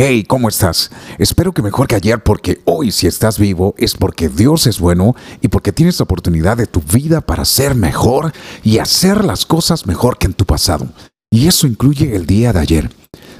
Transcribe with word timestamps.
Hey, 0.00 0.22
¿cómo 0.22 0.48
estás? 0.48 0.92
Espero 1.18 1.52
que 1.52 1.60
mejor 1.60 1.88
que 1.88 1.96
ayer 1.96 2.22
porque 2.22 2.60
hoy 2.66 2.92
si 2.92 3.08
estás 3.08 3.36
vivo 3.36 3.74
es 3.76 3.94
porque 3.94 4.28
Dios 4.28 4.68
es 4.68 4.78
bueno 4.78 5.16
y 5.40 5.48
porque 5.48 5.72
tienes 5.72 5.98
la 5.98 6.04
oportunidad 6.04 6.56
de 6.56 6.68
tu 6.68 6.80
vida 6.80 7.20
para 7.20 7.44
ser 7.44 7.74
mejor 7.74 8.32
y 8.62 8.78
hacer 8.78 9.24
las 9.24 9.44
cosas 9.44 9.88
mejor 9.88 10.16
que 10.16 10.26
en 10.26 10.34
tu 10.34 10.44
pasado. 10.44 10.86
Y 11.32 11.48
eso 11.48 11.66
incluye 11.66 12.14
el 12.14 12.26
día 12.26 12.52
de 12.52 12.60
ayer. 12.60 12.92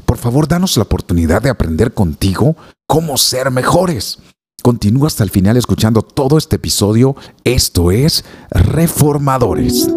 Por 0.04 0.18
favor, 0.18 0.48
danos 0.48 0.76
la 0.76 0.82
oportunidad 0.82 1.42
de 1.42 1.50
aprender 1.50 1.94
contigo 1.94 2.56
cómo 2.88 3.19
ser 3.19 3.53
mejores. 3.53 4.19
Continúa 4.61 5.06
hasta 5.06 5.22
el 5.22 5.31
final 5.31 5.56
escuchando 5.56 6.03
todo 6.03 6.38
este 6.38 6.56
episodio. 6.56 7.15
Esto 7.45 7.93
es 7.93 8.25
Reformadores. 8.51 9.88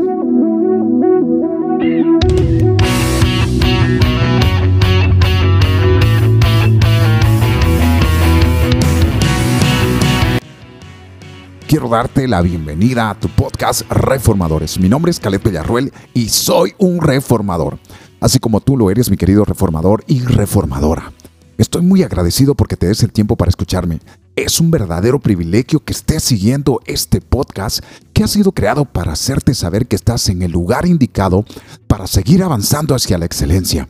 Quiero 11.71 11.87
darte 11.87 12.27
la 12.27 12.41
bienvenida 12.41 13.09
a 13.09 13.17
tu 13.17 13.29
podcast 13.29 13.89
Reformadores. 13.89 14.77
Mi 14.77 14.89
nombre 14.89 15.09
es 15.09 15.21
Caleb 15.21 15.41
Villarruel 15.41 15.93
y 16.13 16.27
soy 16.27 16.73
un 16.77 16.99
reformador, 16.99 17.79
así 18.19 18.39
como 18.39 18.59
tú 18.59 18.75
lo 18.75 18.91
eres, 18.91 19.09
mi 19.09 19.15
querido 19.15 19.45
reformador 19.45 20.03
y 20.05 20.19
reformadora. 20.19 21.13
Estoy 21.57 21.81
muy 21.83 22.03
agradecido 22.03 22.55
porque 22.55 22.75
te 22.75 22.87
des 22.87 23.03
el 23.03 23.13
tiempo 23.13 23.37
para 23.37 23.47
escucharme. 23.47 24.01
Es 24.35 24.59
un 24.59 24.69
verdadero 24.69 25.21
privilegio 25.21 25.79
que 25.79 25.93
estés 25.93 26.25
siguiendo 26.25 26.81
este 26.87 27.21
podcast 27.21 27.79
que 28.11 28.25
ha 28.25 28.27
sido 28.27 28.51
creado 28.51 28.83
para 28.83 29.13
hacerte 29.13 29.53
saber 29.53 29.87
que 29.87 29.95
estás 29.95 30.27
en 30.27 30.41
el 30.41 30.51
lugar 30.51 30.85
indicado 30.85 31.45
para 31.87 32.05
seguir 32.05 32.43
avanzando 32.43 32.95
hacia 32.95 33.17
la 33.17 33.23
excelencia. 33.23 33.87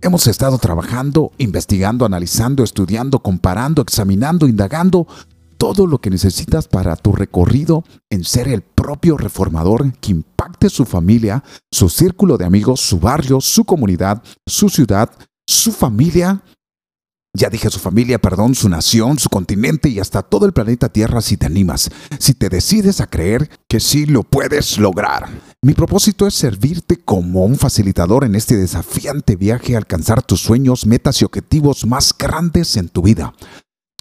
Hemos 0.00 0.26
estado 0.26 0.58
trabajando, 0.58 1.30
investigando, 1.38 2.04
analizando, 2.04 2.64
estudiando, 2.64 3.20
comparando, 3.20 3.80
examinando, 3.80 4.48
indagando 4.48 5.06
todo 5.62 5.86
lo 5.86 5.98
que 5.98 6.10
necesitas 6.10 6.66
para 6.66 6.96
tu 6.96 7.12
recorrido 7.12 7.84
en 8.10 8.24
ser 8.24 8.48
el 8.48 8.62
propio 8.62 9.16
reformador 9.16 9.92
que 10.00 10.10
impacte 10.10 10.68
su 10.68 10.84
familia, 10.84 11.44
su 11.70 11.88
círculo 11.88 12.36
de 12.36 12.44
amigos, 12.44 12.80
su 12.80 12.98
barrio, 12.98 13.40
su 13.40 13.64
comunidad, 13.64 14.24
su 14.44 14.68
ciudad, 14.68 15.08
su 15.46 15.70
familia. 15.70 16.42
Ya 17.38 17.48
dije 17.48 17.70
su 17.70 17.78
familia, 17.78 18.18
perdón, 18.18 18.56
su 18.56 18.68
nación, 18.68 19.20
su 19.20 19.28
continente 19.28 19.88
y 19.88 20.00
hasta 20.00 20.22
todo 20.22 20.46
el 20.46 20.52
planeta 20.52 20.88
Tierra 20.88 21.22
si 21.22 21.36
te 21.36 21.46
animas, 21.46 21.90
si 22.18 22.34
te 22.34 22.48
decides 22.48 23.00
a 23.00 23.06
creer 23.06 23.48
que 23.68 23.78
sí 23.78 24.06
lo 24.06 24.24
puedes 24.24 24.78
lograr. 24.78 25.28
Mi 25.62 25.74
propósito 25.74 26.26
es 26.26 26.34
servirte 26.34 26.96
como 26.96 27.44
un 27.44 27.56
facilitador 27.56 28.24
en 28.24 28.34
este 28.34 28.56
desafiante 28.56 29.36
viaje 29.36 29.76
a 29.76 29.78
alcanzar 29.78 30.24
tus 30.24 30.40
sueños, 30.40 30.86
metas 30.86 31.22
y 31.22 31.24
objetivos 31.24 31.86
más 31.86 32.12
grandes 32.18 32.76
en 32.76 32.88
tu 32.88 33.02
vida. 33.02 33.32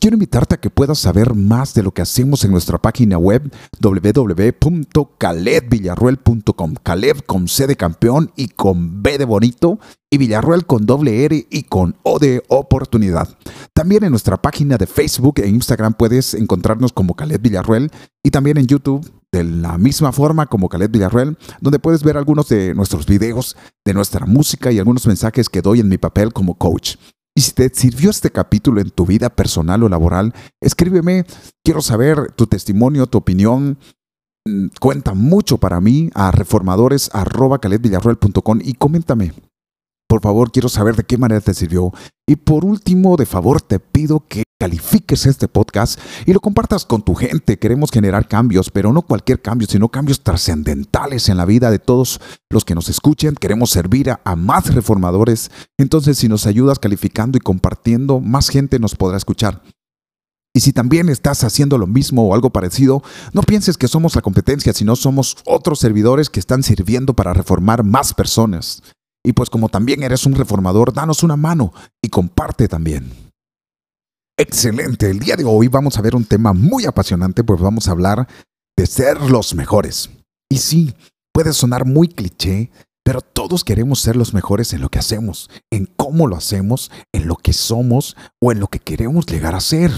Quiero 0.02 0.16
invitarte 0.16 0.56
a 0.56 0.60
que 0.60 0.72
puedas 0.72 0.98
saber 0.98 1.36
más 1.36 1.76
de 1.76 1.84
lo 1.84 1.92
que 1.92 2.02
hacemos 2.02 2.44
en 2.44 2.50
nuestra 2.50 2.80
página 2.80 3.20
web 3.20 3.54
www.caledvillarruel.com. 3.80 6.74
Caleb 6.82 7.24
con 7.28 7.48
C 7.48 7.68
de 7.68 7.76
campeón 7.76 8.32
y 8.36 8.48
con 8.48 9.04
B 9.04 9.20
de 9.20 9.26
bonito 9.26 9.78
y 10.10 10.18
Villarruel 10.18 10.66
con 10.66 10.88
doble 10.88 11.24
R 11.26 11.46
y 11.48 11.62
con 11.62 11.98
O 12.02 12.18
de 12.18 12.44
oportunidad. 12.48 13.38
También 13.76 14.04
en 14.04 14.10
nuestra 14.10 14.42
página 14.42 14.78
de 14.78 14.88
Facebook 14.88 15.36
e 15.38 15.48
Instagram 15.48 15.94
puedes 15.94 16.34
encontrarnos 16.34 16.94
como 16.94 17.14
Caleb 17.14 17.40
Villarruel 17.40 17.92
y 18.24 18.32
también 18.32 18.58
en 18.58 18.66
YouTube 18.66 19.08
de 19.32 19.44
la 19.44 19.78
misma 19.78 20.12
forma 20.12 20.48
como 20.48 20.68
Caleb 20.68 20.90
Villarruel, 20.90 21.38
donde 21.60 21.78
puedes 21.78 22.02
ver 22.02 22.18
algunos 22.18 22.50
de 22.50 22.74
nuestros 22.74 23.06
videos, 23.06 23.56
de 23.86 23.94
nuestra 23.94 24.26
música 24.26 24.72
y 24.72 24.80
algunos 24.80 25.06
mensajes 25.06 25.48
que 25.48 25.62
doy 25.62 25.80
en 25.80 25.90
mi 25.90 26.00
papel 26.00 26.34
como 26.34 26.56
coach. 26.56 26.96
Y 27.36 27.42
si 27.42 27.54
te 27.54 27.70
sirvió 27.74 28.10
este 28.10 28.30
capítulo 28.30 28.82
en 28.82 28.90
tu 28.90 29.06
vida 29.06 29.30
personal 29.30 29.84
o 29.84 29.90
laboral, 29.90 30.34
escríbeme. 30.60 31.26
Quiero 31.64 31.82
saber 31.82 32.34
tu 32.34 32.48
testimonio, 32.48 33.08
tu 33.08 33.18
opinión. 33.18 33.78
Mm, 34.46 34.68
cuenta 34.80 35.14
mucho 35.14 35.58
para 35.58 35.80
mí 35.80 36.10
a 36.14 36.32
reformadores.com 36.32 38.60
y 38.62 38.74
coméntame. 38.74 39.32
Por 40.12 40.20
favor, 40.20 40.52
quiero 40.52 40.68
saber 40.68 40.98
de 40.98 41.06
qué 41.06 41.18
manera 41.18 41.40
te 41.40 41.54
sirvió. 41.54 41.94
Y 42.28 42.36
por 42.36 42.66
último, 42.66 43.16
de 43.16 43.26
favor, 43.26 43.62
te 43.62 43.80
pido 43.80 44.26
que 44.28 44.44
califiques 44.60 45.26
este 45.26 45.48
podcast 45.48 45.98
y 46.26 46.34
lo 46.34 46.42
compartas 46.42 46.84
con 46.84 47.02
tu 47.02 47.16
gente. 47.16 47.58
Queremos 47.58 47.92
generar 47.92 48.28
cambios, 48.28 48.70
pero 48.72 48.92
no 48.92 49.04
cualquier 49.04 49.42
cambio, 49.42 49.70
sino 49.70 49.88
cambios 49.88 50.22
trascendentales 50.22 51.30
en 51.30 51.38
la 51.38 51.46
vida 51.46 51.72
de 51.72 51.80
todos 51.80 52.20
los 52.50 52.66
que 52.66 52.76
nos 52.76 52.90
escuchen. 52.90 53.36
Queremos 53.36 53.70
servir 53.70 54.10
a, 54.10 54.36
más 54.36 54.76
reformadores. 54.76 55.50
Entonces, 55.78 56.18
si 56.18 56.28
nos 56.28 56.46
ayudas 56.46 56.78
calificando 56.78 57.38
y 57.38 57.42
compartiendo, 57.42 58.20
más 58.20 58.50
gente 58.50 58.80
nos 58.80 58.96
podrá 58.96 59.16
escuchar. 59.16 59.64
Y 60.54 60.60
si 60.60 60.74
también 60.74 61.08
estás 61.08 61.46
haciendo 61.46 61.78
lo 61.78 61.88
mismo 61.88 62.28
o 62.28 62.36
algo 62.36 62.50
parecido, 62.50 63.02
no 63.32 63.44
pienses 63.44 63.78
que 63.78 63.88
somos 63.88 64.14
la 64.18 64.22
competencia, 64.22 64.74
sino 64.74 64.98
somos 64.98 65.38
otros 65.46 65.80
servidores 65.80 66.30
que 66.30 66.42
están 66.42 66.64
sirviendo 66.64 67.14
para 67.14 67.34
reformar 67.34 67.86
más 67.86 68.14
personas. 68.14 68.84
Y 69.24 69.34
pues 69.34 69.50
como 69.50 69.70
también 69.70 70.04
eres 70.04 70.26
un 70.26 70.34
reformador, 70.34 70.94
danos 70.94 71.24
una 71.24 71.36
mano 71.36 71.74
y 72.02 72.10
comparte 72.10 72.68
también. 72.68 73.12
Excelente, 74.38 75.10
el 75.10 75.20
día 75.20 75.36
de 75.36 75.44
hoy 75.44 75.68
vamos 75.68 75.98
a 75.98 76.02
ver 76.02 76.16
un 76.16 76.26
tema 76.26 76.54
muy 76.54 76.86
apasionante, 76.86 77.44
pues 77.44 77.62
vamos 77.62 77.88
a 77.88 77.92
hablar 77.92 78.28
de 78.76 78.88
ser 78.88 79.22
los 79.30 79.54
mejores. 79.54 80.10
Y 80.50 80.58
sí, 80.58 80.96
puede 81.32 81.54
sonar 81.54 81.86
muy 81.86 82.08
cliché, 82.08 82.72
pero 83.04 83.22
todos 83.22 83.64
queremos 83.64 84.00
ser 84.00 84.16
los 84.16 84.34
mejores 84.34 84.74
en 84.74 84.82
lo 84.82 84.90
que 84.90 85.00
hacemos, 85.00 85.50
en 85.72 85.86
cómo 85.86 86.28
lo 86.28 86.36
hacemos, 86.36 86.92
en 87.14 87.28
lo 87.28 87.36
que 87.36 87.54
somos 87.54 88.16
o 88.42 88.52
en 88.52 88.60
lo 88.60 88.68
que 88.68 88.80
queremos 88.80 89.26
llegar 89.28 89.54
a 89.54 89.60
ser. 89.60 89.92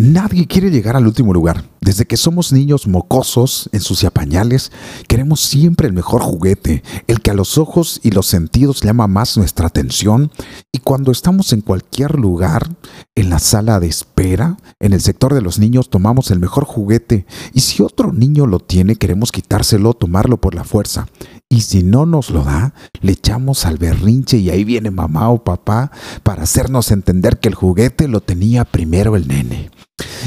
Nadie 0.00 0.46
quiere 0.46 0.70
llegar 0.70 0.94
al 0.94 1.08
último 1.08 1.32
lugar. 1.32 1.64
Desde 1.80 2.04
que 2.04 2.16
somos 2.16 2.52
niños 2.52 2.86
mocosos, 2.86 3.68
ensuciapañales, 3.72 4.70
queremos 5.08 5.40
siempre 5.40 5.88
el 5.88 5.92
mejor 5.92 6.22
juguete, 6.22 6.84
el 7.08 7.20
que 7.20 7.32
a 7.32 7.34
los 7.34 7.58
ojos 7.58 7.98
y 8.04 8.12
los 8.12 8.28
sentidos 8.28 8.80
llama 8.80 9.08
más 9.08 9.36
nuestra 9.36 9.66
atención. 9.66 10.30
Y 10.70 10.78
cuando 10.78 11.10
estamos 11.10 11.52
en 11.52 11.62
cualquier 11.62 12.14
lugar, 12.14 12.68
en 13.16 13.28
la 13.28 13.40
sala 13.40 13.80
de 13.80 13.88
espera, 13.88 14.56
en 14.78 14.92
el 14.92 15.00
sector 15.00 15.34
de 15.34 15.42
los 15.42 15.58
niños, 15.58 15.90
tomamos 15.90 16.30
el 16.30 16.38
mejor 16.38 16.64
juguete. 16.64 17.26
Y 17.52 17.62
si 17.62 17.82
otro 17.82 18.12
niño 18.12 18.46
lo 18.46 18.60
tiene, 18.60 18.94
queremos 18.94 19.32
quitárselo, 19.32 19.94
tomarlo 19.94 20.36
por 20.36 20.54
la 20.54 20.62
fuerza. 20.62 21.08
Y 21.50 21.62
si 21.62 21.82
no 21.82 22.04
nos 22.04 22.28
lo 22.28 22.44
da, 22.44 22.74
le 23.00 23.12
echamos 23.12 23.64
al 23.64 23.78
berrinche 23.78 24.36
y 24.36 24.50
ahí 24.50 24.64
viene 24.64 24.90
mamá 24.90 25.30
o 25.30 25.42
papá 25.44 25.90
para 26.22 26.42
hacernos 26.42 26.90
entender 26.90 27.38
que 27.38 27.48
el 27.48 27.54
juguete 27.54 28.06
lo 28.06 28.20
tenía 28.20 28.66
primero 28.66 29.16
el 29.16 29.28
nene. 29.28 29.70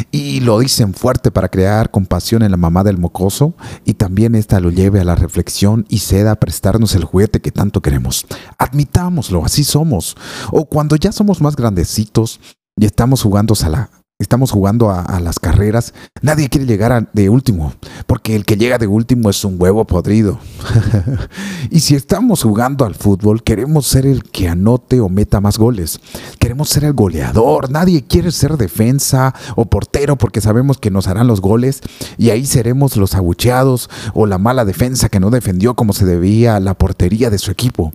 Y 0.09 0.40
lo 0.40 0.59
dicen 0.59 0.96
fuerte 0.96 1.30
para 1.30 1.50
crear 1.50 1.92
compasión 1.92 2.42
en 2.42 2.50
la 2.52 2.58
mamá 2.58 2.84
del 2.84 2.98
mocoso 2.98 3.54
y 3.86 3.94
también 3.94 4.34
esta 4.34 4.59
lo 4.59 4.72
lleve 4.72 5.00
a 5.00 5.04
la 5.04 5.16
reflexión 5.16 5.86
y 5.90 6.00
ceda 6.00 6.32
a 6.32 6.40
prestarnos 6.40 6.96
el 6.96 7.04
juguete 7.04 7.40
que 7.40 7.52
tanto 7.52 7.82
queremos. 7.82 8.26
Admitámoslo, 8.58 9.46
así 9.46 9.64
somos. 9.64 10.18
O 10.52 10.66
cuando 10.66 10.96
ya 10.96 11.12
somos 11.12 11.40
más 11.40 11.56
grandecitos 11.56 12.40
y 12.76 12.86
estamos 12.86 13.22
jugando 13.22 13.53
a 13.64 13.70
la, 13.70 13.90
estamos 14.22 14.52
jugando 14.52 14.90
a, 14.92 15.20
las 15.20 15.40
carreras, 15.40 15.94
nadie 16.22 16.50
quiere 16.50 16.66
llegar 16.66 17.09
de 17.14 17.30
último, 17.30 17.74
porque 18.08 18.36
el 18.36 18.46
que 18.46 18.58
llega 18.58 18.78
de 18.78 18.88
último 18.88 19.30
es 19.30 19.44
un 19.44 19.56
huevo 19.59 19.86
podrido. 19.86 20.40
y 21.70 21.80
si 21.82 21.96
estamos 21.96 22.44
jugando 22.44 22.86
al 22.86 22.96
fútbol, 22.96 23.44
queremos 23.44 23.88
ser 23.88 24.06
el 24.06 24.24
que 24.24 24.48
anote 24.48 25.00
o 25.00 25.09
meta 25.09 25.42
más 25.42 25.58
goles. 25.58 26.00
Queremos 26.40 26.70
ser 26.70 26.86
el 26.86 26.94
goleador. 26.94 27.70
Nadie 27.72 28.04
quiere 28.04 28.32
ser 28.32 28.58
defensa 28.58 29.34
o 29.56 29.66
portero 29.66 30.18
porque 30.18 30.42
sabemos 30.42 30.78
que 30.78 30.92
nos 30.92 31.08
harán 31.08 31.28
los 31.28 31.42
goles 31.42 31.82
y 32.18 32.30
ahí 32.30 32.46
seremos 32.46 32.98
los 32.98 33.16
abucheados 33.16 33.90
o 34.14 34.26
la 34.26 34.38
mala 34.38 34.66
defensa 34.66 35.09
que 35.09 35.20
no 35.20 35.30
defendió 35.30 35.76
como 35.76 35.94
se 35.94 36.06
debía 36.06 36.59
la 36.59 36.74
portería 36.74 37.30
de 37.30 37.40
su 37.40 37.52
equipo. 37.52 37.94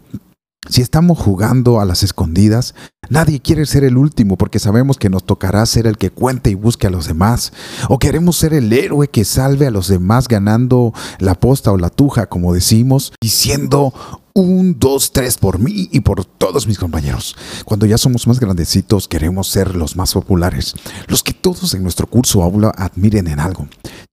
Si 0.69 0.83
estamos 0.83 1.19
jugando 1.19 1.81
a 1.81 1.85
las 1.85 2.03
escondidas, 2.03 2.75
nadie 3.09 3.41
quiere 3.41 3.67
ser 3.67 3.85
el 3.85 3.97
último 3.97 4.37
porque 4.37 4.59
sabemos 4.59 4.97
que 4.99 5.09
nos 5.09 5.25
tocará 5.25 5.65
ser 5.65 5.87
el 5.87 5.97
que 5.97 6.11
cuente 6.11 6.51
y 6.51 6.55
busque 6.55 6.89
a 6.89 6.91
los 6.91 7.07
demás. 7.07 7.53
O 7.89 7.99
queremos 7.99 8.37
ser 8.37 8.53
el 8.53 8.73
héroe 8.73 9.09
que 9.09 9.25
salve 9.25 9.67
a 9.67 9.71
los 9.71 9.87
demás 9.89 10.27
ganando 10.27 10.93
la 11.19 11.35
posta 11.35 11.71
o 11.71 11.79
la 11.79 11.91
tuja, 11.91 12.27
como 12.27 12.53
decimos, 12.53 13.13
diciendo 13.21 13.93
un, 14.37 14.79
dos, 14.79 15.13
tres 15.13 15.39
por 15.39 15.59
mí 15.59 15.89
y 15.93 16.01
por 16.01 16.25
todos 16.25 16.67
mis 16.67 16.79
compañeros. 16.79 17.37
Cuando 17.65 17.87
ya 17.87 17.97
somos 17.97 18.27
más 18.27 18.39
grandecitos, 18.39 19.09
queremos 19.09 19.49
ser 19.49 19.75
los 19.75 19.97
más 19.97 20.13
populares, 20.13 20.75
los 21.07 21.23
que 21.23 21.33
todos 21.33 21.73
en 21.73 21.83
nuestro 21.83 22.07
curso 22.07 22.43
aula 22.43 22.71
admiren 22.77 23.29
en 23.29 23.41
algo, 23.41 23.67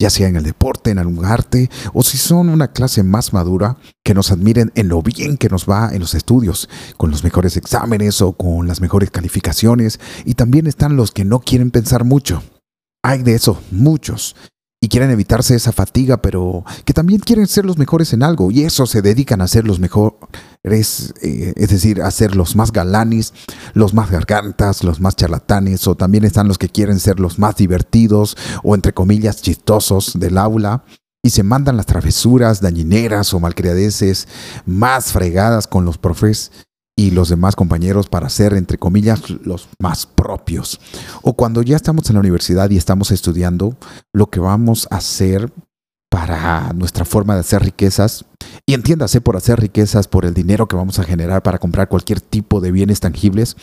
ya 0.04 0.10
sea 0.10 0.28
en 0.28 0.36
el 0.36 0.44
deporte, 0.44 0.92
en 0.92 1.00
algún 1.00 1.24
arte, 1.24 1.70
o 1.94 2.04
si 2.04 2.18
son 2.18 2.50
una 2.50 2.74
clase 2.74 3.04
más 3.04 3.32
madura, 3.32 3.78
que 4.04 4.14
nos 4.14 4.34
admiren 4.34 4.70
en 4.76 4.90
lo 4.90 5.02
bien 5.02 5.38
que 5.38 5.48
nos 5.48 5.66
va 5.66 5.92
en 5.94 6.02
los 6.02 6.14
estudios, 6.14 6.68
con 6.98 7.10
los 7.10 7.24
mejores 7.24 7.56
exámenes 7.56 8.22
o 8.22 8.34
con 8.34 8.68
las 8.68 8.82
mejores 8.82 9.12
calificaciones, 9.12 10.02
y 10.26 10.34
también 10.34 10.68
están 10.68 10.98
los 10.98 11.12
que 11.12 11.24
no 11.24 11.40
quieren 11.40 11.72
pensar 11.72 12.04
mucho. 12.04 12.44
Hay 13.02 13.24
de 13.24 13.36
eso, 13.36 13.62
muchos. 13.72 14.36
Y 14.84 14.90
quieren 14.90 15.12
evitarse 15.12 15.56
esa 15.56 15.72
fatiga, 15.72 16.22
pero 16.22 16.66
que 16.84 16.92
también 16.92 17.22
quieren 17.22 17.48
ser 17.48 17.64
los 17.64 17.78
mejores 17.78 18.12
en 18.12 18.22
algo 18.22 18.52
y 18.52 18.64
eso 18.64 18.86
se 18.86 19.02
dedican 19.02 19.40
a 19.40 19.48
ser 19.48 19.66
los 19.66 19.80
mejores, 19.80 21.14
eh, 21.22 21.54
es 21.56 21.70
decir, 21.70 22.02
a 22.02 22.12
ser 22.12 22.36
los 22.36 22.58
más 22.58 22.74
galanes, 22.74 23.34
los 23.74 23.94
más 23.94 24.12
gargantas, 24.12 24.84
los 24.84 25.00
más 25.00 25.16
charlatanes, 25.16 25.88
o 25.88 25.96
también 25.96 26.26
están 26.26 26.50
los 26.50 26.58
que 26.58 26.68
quieren 26.68 27.00
ser 27.00 27.22
los 27.22 27.40
más 27.40 27.56
divertidos 27.56 28.36
o 28.62 28.76
entre 28.76 28.94
comillas 28.94 29.42
chistosos 29.42 30.20
del 30.20 30.38
aula 30.38 30.84
y 31.24 31.30
se 31.30 31.44
mandan 31.44 31.78
las 31.78 31.86
travesuras 31.86 32.60
dañineras 32.60 33.34
o 33.34 33.40
malcriadeces 33.40 34.28
más 34.66 35.14
fregadas 35.14 35.66
con 35.66 35.86
los 35.86 35.98
profes 35.98 36.52
y 36.96 37.12
los 37.12 37.30
demás 37.30 37.56
compañeros 37.56 38.08
para 38.08 38.30
ser, 38.30 38.54
entre 38.54 38.78
comillas, 38.78 39.30
los 39.30 39.68
más 39.80 40.06
propios. 40.06 40.80
O 41.22 41.34
cuando 41.34 41.62
ya 41.62 41.76
estamos 41.76 42.10
en 42.10 42.16
la 42.16 42.20
universidad 42.20 42.70
y 42.70 42.78
estamos 42.78 43.12
estudiando, 43.12 43.76
lo 44.14 44.30
que 44.30 44.40
vamos 44.40 44.88
a 44.92 44.98
hacer 44.98 45.52
para 46.10 46.72
nuestra 46.74 47.06
forma 47.06 47.34
de 47.34 47.40
hacer 47.40 47.64
riquezas, 47.64 48.26
y 48.68 48.76
entiéndase 48.76 49.20
por 49.20 49.36
hacer 49.36 49.60
riquezas, 49.60 50.08
por 50.08 50.26
el 50.26 50.36
dinero 50.36 50.68
que 50.68 50.76
vamos 50.76 51.00
a 51.00 51.04
generar 51.04 51.42
para 51.42 51.58
comprar 51.58 51.90
cualquier 51.90 52.22
tipo 52.22 52.62
de 52.62 52.72
bienes 52.72 53.00
tangibles, 53.00 53.58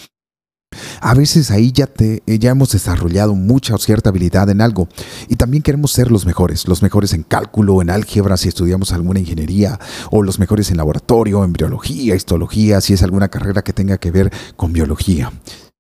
a 1.01 1.15
veces 1.15 1.51
ahí 1.51 1.73
ya, 1.73 1.87
te, 1.87 2.23
ya 2.27 2.51
hemos 2.51 2.73
desarrollado 2.73 3.35
mucha 3.35 3.75
o 3.75 3.79
cierta 3.79 4.11
habilidad 4.11 4.49
en 4.51 4.61
algo 4.61 4.89
y 5.29 5.37
también 5.37 5.63
queremos 5.63 5.93
ser 5.93 6.11
los 6.11 6.27
mejores, 6.27 6.69
los 6.69 6.83
mejores 6.83 7.13
en 7.13 7.23
cálculo, 7.23 7.83
en 7.83 7.91
álgebra 7.91 8.37
si 8.37 8.49
estudiamos 8.49 8.93
alguna 8.93 9.21
ingeniería 9.21 9.79
o 10.11 10.23
los 10.23 10.39
mejores 10.39 10.71
en 10.71 10.77
laboratorio, 10.77 11.45
en 11.45 11.53
biología, 11.53 12.15
histología, 12.15 12.81
si 12.81 12.93
es 12.93 13.03
alguna 13.03 13.29
carrera 13.29 13.63
que 13.63 13.73
tenga 13.73 13.99
que 13.99 14.11
ver 14.11 14.33
con 14.57 14.73
biología. 14.73 15.33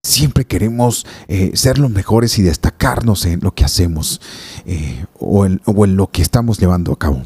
Siempre 0.02 0.46
queremos 0.46 1.06
eh, 1.28 1.50
ser 1.54 1.78
los 1.78 1.90
mejores 1.90 2.38
y 2.38 2.42
destacarnos 2.42 3.26
en 3.26 3.40
lo 3.40 3.54
que 3.54 3.66
hacemos 3.66 4.22
eh, 4.64 5.04
o 5.18 5.44
en 5.44 5.96
lo 5.96 6.06
que 6.06 6.22
estamos 6.22 6.58
llevando 6.58 6.92
a 6.92 6.98
cabo. 6.98 7.22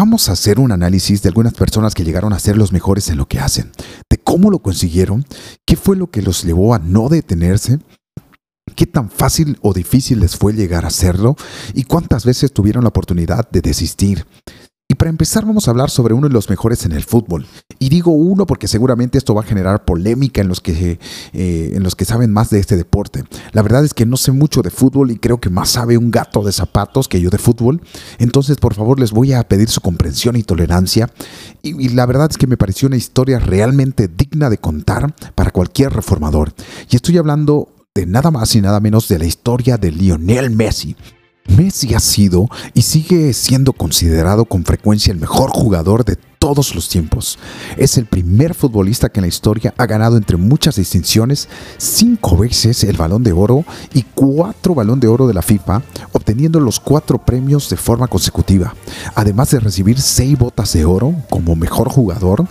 Vamos 0.00 0.28
a 0.28 0.32
hacer 0.34 0.60
un 0.60 0.70
análisis 0.70 1.22
de 1.22 1.28
algunas 1.28 1.54
personas 1.54 1.92
que 1.92 2.04
llegaron 2.04 2.32
a 2.32 2.38
ser 2.38 2.56
los 2.56 2.70
mejores 2.70 3.08
en 3.08 3.18
lo 3.18 3.26
que 3.26 3.40
hacen, 3.40 3.72
de 4.08 4.16
cómo 4.16 4.48
lo 4.48 4.60
consiguieron, 4.60 5.26
qué 5.66 5.74
fue 5.74 5.96
lo 5.96 6.08
que 6.08 6.22
los 6.22 6.44
llevó 6.44 6.72
a 6.72 6.78
no 6.78 7.08
detenerse, 7.08 7.80
qué 8.76 8.86
tan 8.86 9.10
fácil 9.10 9.58
o 9.60 9.72
difícil 9.72 10.20
les 10.20 10.36
fue 10.36 10.52
llegar 10.52 10.84
a 10.84 10.88
hacerlo 10.88 11.34
y 11.74 11.82
cuántas 11.82 12.24
veces 12.24 12.52
tuvieron 12.52 12.84
la 12.84 12.90
oportunidad 12.90 13.50
de 13.50 13.60
desistir. 13.60 14.24
Y 14.90 14.94
para 14.94 15.10
empezar 15.10 15.44
vamos 15.44 15.68
a 15.68 15.70
hablar 15.70 15.90
sobre 15.90 16.14
uno 16.14 16.28
de 16.28 16.32
los 16.32 16.48
mejores 16.48 16.86
en 16.86 16.92
el 16.92 17.04
fútbol. 17.04 17.46
Y 17.78 17.90
digo 17.90 18.10
uno 18.10 18.46
porque 18.46 18.66
seguramente 18.66 19.18
esto 19.18 19.34
va 19.34 19.42
a 19.42 19.44
generar 19.44 19.84
polémica 19.84 20.40
en 20.40 20.48
los 20.48 20.62
que, 20.62 20.98
eh, 21.34 21.72
en 21.74 21.82
los 21.82 21.94
que 21.94 22.06
saben 22.06 22.32
más 22.32 22.48
de 22.48 22.58
este 22.58 22.74
deporte. 22.74 23.24
La 23.52 23.60
verdad 23.60 23.84
es 23.84 23.92
que 23.92 24.06
no 24.06 24.16
sé 24.16 24.32
mucho 24.32 24.62
de 24.62 24.70
fútbol 24.70 25.10
y 25.10 25.18
creo 25.18 25.40
que 25.40 25.50
más 25.50 25.68
sabe 25.68 25.98
un 25.98 26.10
gato 26.10 26.42
de 26.42 26.52
zapatos 26.52 27.06
que 27.06 27.20
yo 27.20 27.28
de 27.28 27.36
fútbol. 27.36 27.82
Entonces 28.18 28.56
por 28.56 28.72
favor 28.72 28.98
les 28.98 29.12
voy 29.12 29.34
a 29.34 29.46
pedir 29.46 29.68
su 29.68 29.82
comprensión 29.82 30.36
y 30.36 30.42
tolerancia. 30.42 31.10
Y, 31.60 31.78
y 31.84 31.90
la 31.90 32.06
verdad 32.06 32.28
es 32.30 32.38
que 32.38 32.46
me 32.46 32.56
pareció 32.56 32.88
una 32.88 32.96
historia 32.96 33.38
realmente 33.40 34.08
digna 34.08 34.48
de 34.48 34.56
contar 34.56 35.14
para 35.34 35.50
cualquier 35.50 35.92
reformador. 35.92 36.54
Y 36.88 36.96
estoy 36.96 37.18
hablando 37.18 37.68
de 37.94 38.06
nada 38.06 38.30
más 38.30 38.54
y 38.54 38.62
nada 38.62 38.80
menos 38.80 39.06
de 39.08 39.18
la 39.18 39.26
historia 39.26 39.76
de 39.76 39.90
Lionel 39.92 40.48
Messi. 40.48 40.96
Messi 41.48 41.94
ha 41.94 42.00
sido 42.00 42.48
y 42.74 42.82
sigue 42.82 43.32
siendo 43.32 43.72
considerado 43.72 44.44
con 44.44 44.64
frecuencia 44.64 45.12
el 45.12 45.18
mejor 45.18 45.50
jugador 45.50 46.04
de 46.04 46.16
todos 46.38 46.74
los 46.74 46.88
tiempos. 46.88 47.38
Es 47.76 47.98
el 47.98 48.06
primer 48.06 48.54
futbolista 48.54 49.08
que 49.08 49.20
en 49.20 49.22
la 49.22 49.28
historia 49.28 49.74
ha 49.76 49.86
ganado 49.86 50.16
entre 50.16 50.36
muchas 50.36 50.76
distinciones 50.76 51.48
cinco 51.76 52.36
veces 52.36 52.84
el 52.84 52.96
balón 52.96 53.22
de 53.22 53.32
oro 53.32 53.64
y 53.92 54.02
cuatro 54.14 54.74
balón 54.74 55.00
de 55.00 55.08
oro 55.08 55.26
de 55.26 55.34
la 55.34 55.42
FIFA, 55.42 55.82
obteniendo 56.12 56.60
los 56.60 56.80
cuatro 56.80 57.18
premios 57.18 57.68
de 57.68 57.76
forma 57.76 58.08
consecutiva, 58.08 58.74
además 59.14 59.50
de 59.50 59.60
recibir 59.60 60.00
seis 60.00 60.38
botas 60.38 60.72
de 60.72 60.84
oro 60.84 61.14
como 61.28 61.56
mejor 61.56 61.88
jugador. 61.88 62.46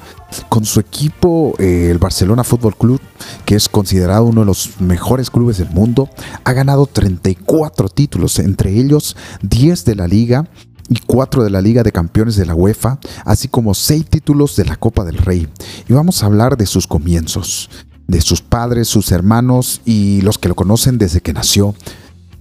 Con 0.49 0.65
su 0.65 0.81
equipo, 0.81 1.55
eh, 1.57 1.87
el 1.89 1.99
Barcelona 1.99 2.43
Fútbol 2.43 2.75
Club, 2.75 2.99
que 3.45 3.55
es 3.55 3.69
considerado 3.69 4.25
uno 4.25 4.41
de 4.41 4.45
los 4.45 4.81
mejores 4.81 5.31
clubes 5.31 5.57
del 5.57 5.69
mundo, 5.69 6.09
ha 6.43 6.51
ganado 6.51 6.85
34 6.85 7.87
títulos, 7.87 8.37
entre 8.39 8.77
ellos 8.77 9.15
10 9.41 9.85
de 9.85 9.95
la 9.95 10.05
liga 10.05 10.45
y 10.89 10.99
cuatro 11.05 11.43
de 11.43 11.49
la 11.49 11.61
Liga 11.61 11.83
de 11.83 11.91
Campeones 11.91 12.35
de 12.35 12.45
la 12.45 12.55
UEFA, 12.55 12.99
así 13.25 13.47
como 13.47 13.73
seis 13.73 14.05
títulos 14.05 14.55
de 14.55 14.65
la 14.65 14.75
Copa 14.75 15.03
del 15.03 15.17
Rey. 15.17 15.47
Y 15.87 15.93
vamos 15.93 16.23
a 16.23 16.27
hablar 16.27 16.57
de 16.57 16.65
sus 16.65 16.87
comienzos, 16.87 17.69
de 18.07 18.21
sus 18.21 18.41
padres, 18.41 18.87
sus 18.87 19.11
hermanos 19.11 19.81
y 19.85 20.21
los 20.21 20.37
que 20.37 20.49
lo 20.49 20.55
conocen 20.55 20.97
desde 20.97 21.21
que 21.21 21.33
nació. 21.33 21.75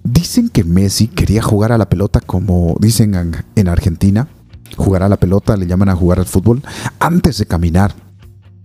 Dicen 0.04 0.48
que 0.48 0.64
Messi 0.64 1.08
quería 1.08 1.43
jugar 1.43 1.72
a 1.72 1.78
la 1.78 1.88
pelota 1.88 2.20
como 2.20 2.76
dicen 2.81 3.34
en 3.56 3.69
Argentina, 3.69 4.28
jugar 4.76 5.02
a 5.02 5.08
la 5.08 5.16
pelota, 5.16 5.56
le 5.56 5.66
llaman 5.66 5.88
a 5.88 5.96
jugar 5.96 6.20
al 6.20 6.26
fútbol, 6.26 6.62
antes 7.00 7.38
de 7.38 7.46
caminar. 7.46 8.06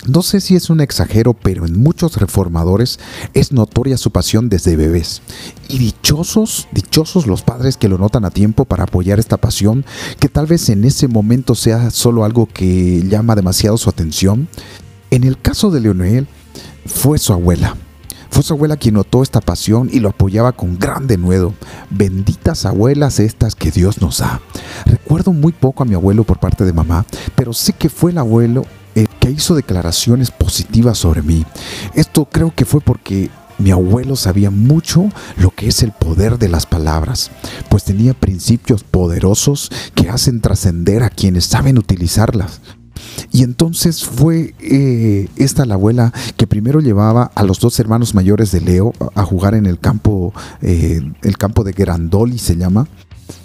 No 0.08 0.24
sé 0.24 0.42
si 0.42 0.56
es 0.56 0.72
un 0.72 0.82
exagero, 0.82 1.36
pero 1.36 1.68
en 1.68 1.80
muchos 1.80 2.18
reformadores 2.18 3.00
es 3.36 3.52
notoria 3.52 3.98
su 3.98 4.10
pasión 4.10 4.50
desde 4.50 4.76
bebés. 4.76 5.22
Y 5.68 5.78
dichosos, 5.78 6.68
dichosos 6.72 7.28
los 7.28 7.44
padres 7.44 7.78
que 7.78 7.88
lo 7.88 8.00
notan 8.00 8.26
a 8.26 8.32
tiempo 8.32 8.66
para 8.66 8.86
apoyar 8.86 9.20
esta 9.20 9.38
pasión, 9.38 9.86
que 10.20 10.28
tal 10.28 10.48
vez 10.48 10.70
en 10.70 10.86
ese 10.86 11.08
momento 11.08 11.54
sea 11.54 11.92
solo 11.92 12.26
algo 12.26 12.48
que 12.48 13.04
llama 13.08 13.36
demasiado 13.36 13.78
su 13.78 13.92
atención. 13.92 14.48
En 15.12 15.24
el 15.24 15.40
caso 15.40 15.70
de 15.70 15.82
Leonel, 15.82 16.28
fue 16.88 17.20
su 17.20 17.32
abuela. 17.32 17.78
Fue 18.32 18.42
su 18.42 18.54
abuela 18.54 18.78
quien 18.78 18.96
notó 18.96 19.22
esta 19.22 19.42
pasión 19.42 19.90
y 19.92 20.00
lo 20.00 20.10
apoyaba 20.10 20.54
con 20.54 20.80
gran 20.80 21.06
denuedo. 21.06 21.54
Benditas 21.92 22.66
abuelas 22.66 23.20
estas 23.20 23.54
que 23.54 23.70
Dios 23.70 24.02
nos 24.02 24.18
da. 24.18 24.42
Recuerdo 24.86 25.32
muy 25.32 25.52
poco 25.52 25.84
a 25.84 25.86
mi 25.86 25.94
abuelo 25.94 26.24
por 26.24 26.40
parte 26.40 26.66
de 26.66 26.74
mamá, 26.74 27.06
pero 27.36 27.54
sé 27.54 27.74
que 27.74 27.90
fue 27.90 28.12
el 28.12 28.18
abuelo 28.18 28.66
eh, 28.96 29.08
que 29.20 29.32
hizo 29.32 29.56
declaraciones 29.56 30.32
positivas 30.32 30.98
sobre 30.98 31.22
mí. 31.22 31.46
Esto 31.94 32.26
creo 32.26 32.54
que 32.54 32.66
fue 32.66 32.82
porque 32.82 33.30
mi 33.58 33.72
abuelo 33.72 34.16
sabía 34.16 34.50
mucho 34.50 35.10
lo 35.38 35.52
que 35.52 35.68
es 35.68 35.84
el 35.84 35.92
poder 35.92 36.40
de 36.40 36.50
las 36.50 36.66
palabras, 36.66 37.30
pues 37.70 37.84
tenía 37.84 38.14
principios 38.14 38.84
poderosos 38.84 39.72
que 39.94 40.10
hacen 40.10 40.42
trascender 40.42 41.04
a 41.04 41.10
quienes 41.10 41.46
saben 41.46 41.78
utilizarlas. 41.78 42.62
Y 43.32 43.44
entonces 43.44 44.04
fue 44.04 44.56
eh, 44.60 45.28
esta 45.38 45.66
la 45.66 45.76
abuela 45.76 46.12
que 46.38 46.48
primero 46.48 46.82
llevaba 46.82 47.32
a 47.36 47.44
los 47.44 47.60
dos 47.60 47.80
hermanos 47.80 48.16
mayores 48.16 48.52
de 48.52 48.62
Leo 48.62 48.94
a 49.16 49.24
jugar 49.24 49.54
en 49.56 49.66
el 49.66 49.80
campo, 49.80 50.34
eh, 50.62 51.02
el 51.22 51.38
campo 51.38 51.64
de 51.64 51.72
Grandoli 51.72 52.38
se 52.38 52.58
llama, 52.58 52.88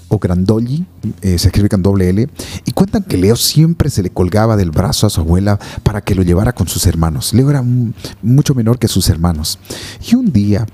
o 0.09 0.19
Grandoli, 0.19 0.87
eh, 1.23 1.39
se 1.39 1.49
escribe 1.49 1.69
con 1.69 1.83
doble 1.83 2.09
L, 2.09 2.29
y 2.65 2.73
cuentan 2.73 3.03
que 3.03 3.17
Leo 3.17 3.37
siempre 3.37 3.91
se 3.91 4.03
le 4.03 4.11
colgaba 4.11 4.57
del 4.57 4.71
brazo 4.71 5.07
a 5.07 5.11
su 5.11 5.21
abuela 5.21 5.59
para 5.83 6.01
que 6.01 6.15
lo 6.15 6.23
llevara 6.23 6.53
con 6.53 6.69
sus 6.69 6.87
hermanos. 6.87 7.35
Leo 7.35 7.51
era 7.51 7.65
mucho 8.23 8.55
menor 8.55 8.79
que 8.79 8.89
sus 8.89 9.09
hermanos. 9.09 9.59
Y 10.09 10.15
un 10.15 10.33
día 10.33 10.67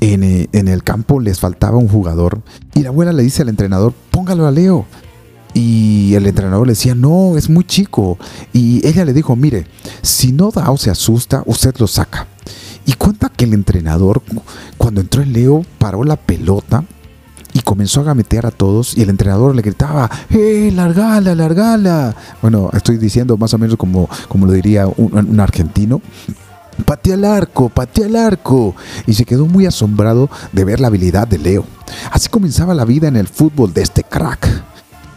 en, 0.00 0.22
eh, 0.22 0.48
en, 0.52 0.68
el 0.68 0.82
campo 0.82 1.20
les 1.20 1.38
faltaba 1.38 1.76
un 1.76 1.88
jugador 1.88 2.42
y 2.74 2.82
la 2.82 2.88
abuela 2.88 3.12
le 3.12 3.22
dice 3.22 3.42
al 3.42 3.48
entrenador, 3.48 3.94
póngalo 4.10 4.46
a 4.46 4.50
Leo. 4.50 4.86
Y 5.54 6.14
el 6.14 6.26
entrenador 6.26 6.66
le 6.66 6.72
decía, 6.72 6.94
no, 6.94 7.36
es 7.36 7.50
muy 7.50 7.64
chico. 7.64 8.18
Y 8.52 8.86
ella 8.86 9.04
le 9.04 9.12
dijo, 9.12 9.36
mire, 9.36 9.66
si 10.00 10.32
no 10.32 10.50
da 10.50 10.70
o 10.70 10.78
se 10.78 10.90
asusta, 10.90 11.42
usted 11.46 11.74
lo 11.78 11.86
saca. 11.86 12.26
Y 12.86 12.94
cuenta 12.94 13.28
que 13.28 13.44
el 13.44 13.54
entrenador, 13.54 14.22
cuando 14.78 15.00
entró 15.00 15.22
el 15.22 15.32
Leo, 15.32 15.64
paró 15.78 16.04
la 16.04 16.16
pelota 16.16 16.84
y 17.52 17.60
comenzó 17.60 18.00
a 18.00 18.04
gametear 18.04 18.46
a 18.46 18.50
todos 18.50 18.96
y 18.96 19.02
el 19.02 19.10
entrenador 19.10 19.54
le 19.54 19.62
gritaba, 19.62 20.10
¡eh, 20.30 20.70
largala, 20.74 21.34
largala! 21.34 22.14
Bueno, 22.40 22.70
estoy 22.72 22.98
diciendo 22.98 23.36
más 23.36 23.52
o 23.54 23.58
menos 23.58 23.76
como, 23.76 24.08
como 24.28 24.46
lo 24.46 24.52
diría 24.52 24.86
un, 24.86 25.40
argentino. 25.40 26.00
Patea 26.86 27.14
al 27.14 27.24
arco, 27.24 27.68
patea 27.68 28.06
al 28.06 28.16
arco. 28.16 28.74
Y 29.06 29.12
se 29.12 29.24
quedó 29.24 29.46
muy 29.46 29.66
asombrado 29.66 30.30
de 30.52 30.64
ver 30.64 30.80
la 30.80 30.88
habilidad 30.88 31.28
de 31.28 31.38
Leo. 31.38 31.64
Así 32.10 32.28
comenzaba 32.28 32.74
la 32.74 32.84
vida 32.84 33.08
en 33.08 33.16
el 33.16 33.28
fútbol 33.28 33.74
de 33.74 33.82
este 33.82 34.02
crack. 34.02 34.71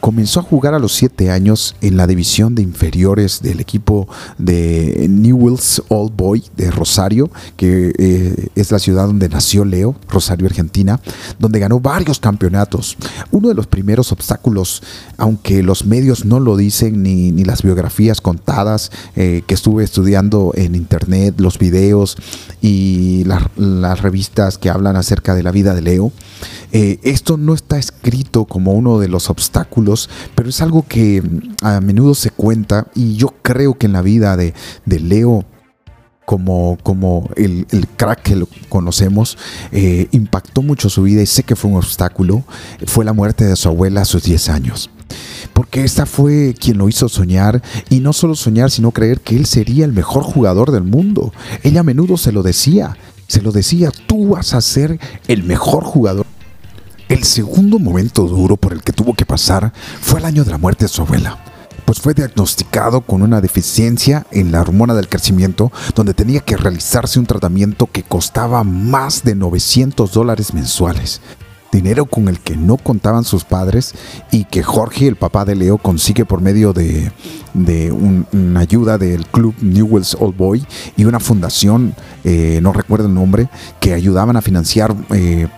Comenzó 0.05 0.39
a 0.39 0.43
jugar 0.43 0.75
a 0.75 0.77
los 0.77 0.93
7 0.93 1.31
años 1.31 1.75
en 1.81 1.97
la 1.97 2.05
división 2.05 2.53
de 2.53 2.61
inferiores 2.61 3.41
del 3.41 3.59
equipo 3.59 4.07
de 4.37 5.07
Newell's 5.09 5.81
Old 5.87 6.15
Boy 6.15 6.43
de 6.55 6.69
Rosario, 6.69 7.31
que 7.57 7.91
eh, 7.97 8.49
es 8.53 8.71
la 8.71 8.77
ciudad 8.77 9.07
donde 9.07 9.29
nació 9.29 9.65
Leo, 9.65 9.95
Rosario, 10.07 10.45
Argentina, 10.45 11.01
donde 11.39 11.57
ganó 11.57 11.79
varios 11.79 12.19
campeonatos. 12.19 12.97
Uno 13.31 13.47
de 13.47 13.55
los 13.55 13.65
primeros 13.65 14.11
obstáculos, 14.11 14.83
aunque 15.17 15.63
los 15.63 15.87
medios 15.87 16.23
no 16.23 16.39
lo 16.39 16.55
dicen 16.55 17.01
ni, 17.01 17.43
las 17.43 17.63
biografías 17.63 18.21
contadas 18.21 18.91
eh, 19.15 19.41
que 19.47 19.55
estuve 19.55 19.83
estudiando 19.83 20.51
en 20.53 20.75
internet, 20.75 21.33
los 21.39 21.57
videos 21.57 22.15
y 22.61 23.23
las 23.23 24.01
revistas 24.03 24.59
que 24.59 24.69
hablan 24.69 24.97
acerca 24.97 25.33
de 25.33 25.41
la 25.41 25.49
vida 25.49 25.73
de 25.73 25.81
Leo, 25.81 26.11
eh, 26.77 26.99
esto 27.03 27.37
no 27.37 27.53
está 27.53 27.77
escrito 27.77 28.43
como 28.43 28.73
uno 28.73 28.99
de 28.99 29.07
los 29.07 29.29
obstáculos, 29.29 29.94
pero 30.35 30.49
es 30.49 30.61
algo 30.61 30.85
que 30.87 31.21
mm, 31.21 31.65
a 31.65 31.81
menudo 31.81 32.15
se 32.15 32.29
cuenta 32.31 32.87
y 32.95 33.15
yo 33.15 33.33
creo 33.41 33.75
que 33.77 33.87
en 33.87 33.93
la 33.93 34.01
vida 34.01 34.37
de, 34.37 34.53
Leo 34.85 35.45
como, 36.25 36.77
como 36.81 37.29
el, 37.35 37.67
crack 37.97 38.23
que 38.23 38.35
lo 38.35 38.47
conocemos, 38.69 39.37
eh, 39.71 40.07
impactó 40.11 40.63
mucho 40.63 40.89
su 40.89 41.03
vida 41.03 41.21
y 41.21 41.27
sé 41.27 41.43
que 41.43 41.55
fue 41.55 41.69
un 41.69 41.77
obstáculo, 41.77 42.43
fue 42.87 43.05
la 43.05 43.13
muerte 43.13 43.45
de 43.45 43.55
su 43.55 43.69
abuela 43.69 44.01
a 44.01 44.05
sus 44.05 44.23
10 44.23 44.49
años. 44.49 44.89
Porque 45.53 45.83
esta 45.83 46.05
fue 46.05 46.55
quien 46.59 46.77
lo 46.77 46.89
hizo 46.89 47.07
soñar, 47.09 47.61
y 47.89 47.99
no 47.99 48.11
solo 48.11 48.35
soñar, 48.35 48.71
sino 48.71 48.91
creer 48.91 49.21
que 49.21 49.35
él 49.35 49.45
sería 49.45 49.85
el 49.85 49.93
mejor 49.93 50.23
jugador 50.23 50.71
del 50.71 50.83
mundo. 50.83 51.31
Ella 51.63 51.81
a 51.81 51.83
menudo 51.83 52.17
se 52.17 52.31
lo 52.31 52.41
decía, 52.41 52.97
se 53.27 53.41
lo 53.41 53.51
decía, 53.51 53.91
tú 54.07 54.29
vas 54.29 54.53
a 54.53 54.61
ser 54.61 54.99
el 55.27 55.43
mejor 55.43 55.83
jugador. 55.83 56.25
El 57.07 57.23
segundo 57.23 57.77
momento 57.77 58.23
duro 58.23 58.57
por 58.57 58.73
el 58.73 58.81
que 58.81 58.91
tuvo 58.91 59.13
que 59.13 59.25
pasar 59.25 59.71
fue 60.01 60.19
el 60.19 60.25
año 60.25 60.43
de 60.43 60.51
la 60.51 60.57
muerte 60.57 60.85
de 60.85 60.89
su 60.89 61.01
abuela 61.01 61.37
pues 61.85 62.01
fue 62.01 62.15
diagnosticado 62.15 63.01
con 63.01 63.21
una 63.21 63.41
deficiencia 63.41 64.25
en 64.31 64.51
la 64.51 64.61
hormona 64.61 64.95
del 64.95 65.07
crecimiento, 65.07 65.71
donde 65.93 66.15
tenía 66.15 66.39
que 66.39 66.57
realizarse 66.57 67.19
un 67.19 67.27
tratamiento 67.27 67.85
que 67.85 68.01
costaba 68.01 68.63
más 68.63 69.23
de 69.23 69.35
900 69.35 70.11
dólares 70.11 70.53
mensuales. 70.53 71.21
Dinero 71.71 72.05
con 72.05 72.27
el 72.27 72.39
que 72.39 72.55
no 72.55 72.77
contaban 72.77 73.23
sus 73.23 73.43
padres 73.43 73.93
y 74.31 74.45
que 74.45 74.63
Jorge, 74.63 75.07
el 75.07 75.15
papá 75.15 75.45
de 75.45 75.55
Leo, 75.55 75.77
consigue 75.77 76.25
por 76.25 76.41
medio 76.41 76.73
de, 76.73 77.11
una 77.53 78.59
ayuda 78.61 78.97
del 78.97 79.27
club 79.27 79.53
Newell's 79.61 80.15
Old 80.19 80.37
Boy 80.37 80.65
y 80.95 81.05
una 81.05 81.19
fundación, 81.19 81.93
eh, 82.23 82.59
no 82.63 82.73
recuerdo 82.73 83.07
el 83.07 83.13
nombre, 83.13 83.49
que 83.79 83.93
ayudaban 83.93 84.37
a 84.37 84.41
financiar 84.41 84.95
eh, 85.13 85.49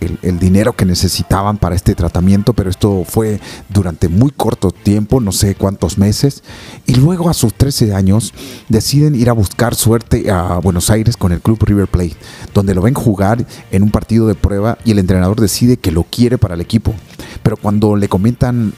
el, 0.00 0.38
dinero 0.38 0.74
que 0.74 0.84
necesitaban 0.84 1.58
para 1.58 1.74
este 1.74 1.94
tratamiento, 1.94 2.52
pero 2.54 2.70
esto 2.70 3.04
fue 3.06 3.40
durante 3.68 4.08
muy 4.08 4.30
corto 4.30 4.70
tiempo, 4.70 5.20
no 5.20 5.32
sé 5.32 5.54
cuántos 5.54 5.98
meses. 5.98 6.42
Y 6.86 6.94
luego 6.94 7.28
a 7.28 7.34
sus 7.34 7.54
13 7.54 7.94
años 7.94 8.32
deciden 8.68 9.14
ir 9.14 9.28
a 9.30 9.34
buscar 9.34 9.74
suerte 9.74 10.30
a 10.30 10.58
Buenos 10.58 10.90
Aires 10.90 11.16
con 11.16 11.32
el 11.32 11.40
club 11.40 11.62
River 11.62 11.88
Plate, 11.88 12.16
donde 12.54 12.74
lo 12.74 12.82
ven 12.82 12.94
jugar 12.94 13.46
en 13.70 13.82
un 13.82 13.90
partido 13.90 14.26
de 14.26 14.34
prueba 14.34 14.78
y 14.84 14.92
el 14.92 14.98
entrenador 14.98 15.40
decide 15.40 15.76
que 15.76 15.92
lo 15.92 16.04
quiere 16.04 16.38
para 16.38 16.54
el 16.54 16.60
equipo. 16.60 16.94
Pero 17.42 17.56
cuando 17.56 17.96
le 17.96 18.08
comentan 18.08 18.72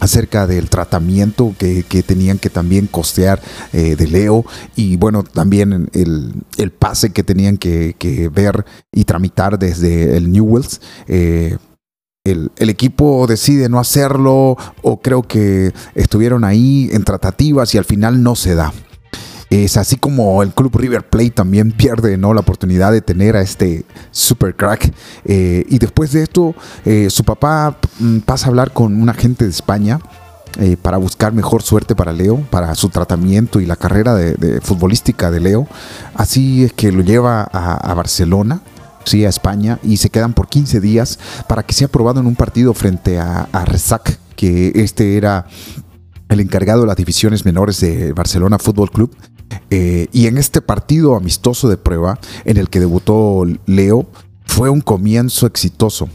acerca 0.00 0.46
del 0.46 0.68
tratamiento 0.68 1.54
que, 1.58 1.84
tenían 2.02 2.38
que 2.38 2.50
también 2.50 2.86
costear 2.86 3.40
eh, 3.72 3.94
de 3.96 4.06
Leo 4.06 4.44
y 4.74 4.96
bueno, 4.96 5.22
también 5.22 5.88
el, 5.92 6.70
pase 6.72 7.10
que 7.10 7.22
tenían 7.22 7.58
que, 7.58 7.94
ver 8.32 8.64
y 8.92 9.04
tramitar 9.04 9.58
desde 9.58 10.16
el 10.16 10.32
Newells. 10.32 10.80
Eh, 11.06 11.56
el, 12.24 12.50
el, 12.56 12.68
equipo 12.68 13.26
decide 13.26 13.68
no 13.68 13.78
hacerlo 13.78 14.56
o 14.82 15.00
creo 15.00 15.22
que 15.22 15.72
estuvieron 15.94 16.44
ahí 16.44 16.90
en 16.92 17.04
tratativas 17.04 17.74
y 17.74 17.78
al 17.78 17.84
final 17.84 18.22
no 18.22 18.34
se 18.36 18.54
da. 18.54 18.72
Es 19.50 19.76
así 19.76 19.96
como 19.96 20.44
el 20.44 20.54
club 20.54 20.76
River 20.76 21.08
Plate 21.08 21.32
también 21.32 21.72
pierde 21.72 22.16
¿no? 22.16 22.32
la 22.32 22.40
oportunidad 22.40 22.92
de 22.92 23.02
tener 23.02 23.34
a 23.34 23.40
este 23.40 23.84
super 24.12 24.54
crack. 24.54 24.92
Eh, 25.24 25.64
y 25.68 25.78
después 25.78 26.12
de 26.12 26.22
esto, 26.22 26.54
eh, 26.84 27.10
su 27.10 27.24
papá 27.24 27.76
mm, 27.98 28.18
pasa 28.18 28.46
a 28.46 28.48
hablar 28.50 28.72
con 28.72 29.02
un 29.02 29.08
agente 29.08 29.44
de 29.44 29.50
España 29.50 29.98
eh, 30.60 30.76
para 30.80 30.98
buscar 30.98 31.32
mejor 31.32 31.62
suerte 31.62 31.96
para 31.96 32.12
Leo, 32.12 32.36
para 32.50 32.76
su 32.76 32.90
tratamiento 32.90 33.60
y 33.60 33.66
la 33.66 33.74
carrera 33.74 34.14
de, 34.14 34.60
futbolística 34.60 35.32
de 35.32 35.40
Leo. 35.40 35.66
Así 36.14 36.62
es 36.62 36.72
que 36.72 36.92
lo 36.92 37.02
lleva 37.02 37.42
a, 37.42 37.92
Barcelona. 37.94 38.62
Sí, 39.04 39.24
a 39.24 39.30
España 39.30 39.80
y 39.82 39.96
se 39.96 40.10
quedan 40.10 40.34
por 40.34 40.48
15 40.48 40.78
días 40.78 41.18
para 41.48 41.64
que 41.64 41.72
sea 41.72 41.86
aprobado 41.86 42.20
en 42.20 42.26
un 42.26 42.36
partido 42.36 42.74
frente 42.74 43.18
a, 43.18 43.48
a 43.50 43.64
Resac, 43.64 44.18
que 44.36 44.72
este 44.74 45.16
era 45.16 45.46
el 46.28 46.38
encargado 46.38 46.82
de 46.82 46.86
las 46.86 46.96
divisiones 46.96 47.44
menores 47.46 47.80
de 47.80 48.12
Barcelona 48.12 48.58
Fútbol 48.58 48.90
Club 48.90 49.10
eh, 49.70 50.08
y 50.12 50.26
en 50.26 50.38
este 50.38 50.60
partido 50.60 51.14
amistoso 51.14 51.68
de 51.68 51.76
prueba 51.76 52.18
en 52.44 52.56
el 52.56 52.68
que 52.68 52.80
debutó 52.80 53.44
Leo, 53.66 54.06
fue 54.44 54.68
un 54.68 54.80
comienzo 54.80 55.46
exitoso 55.46 56.08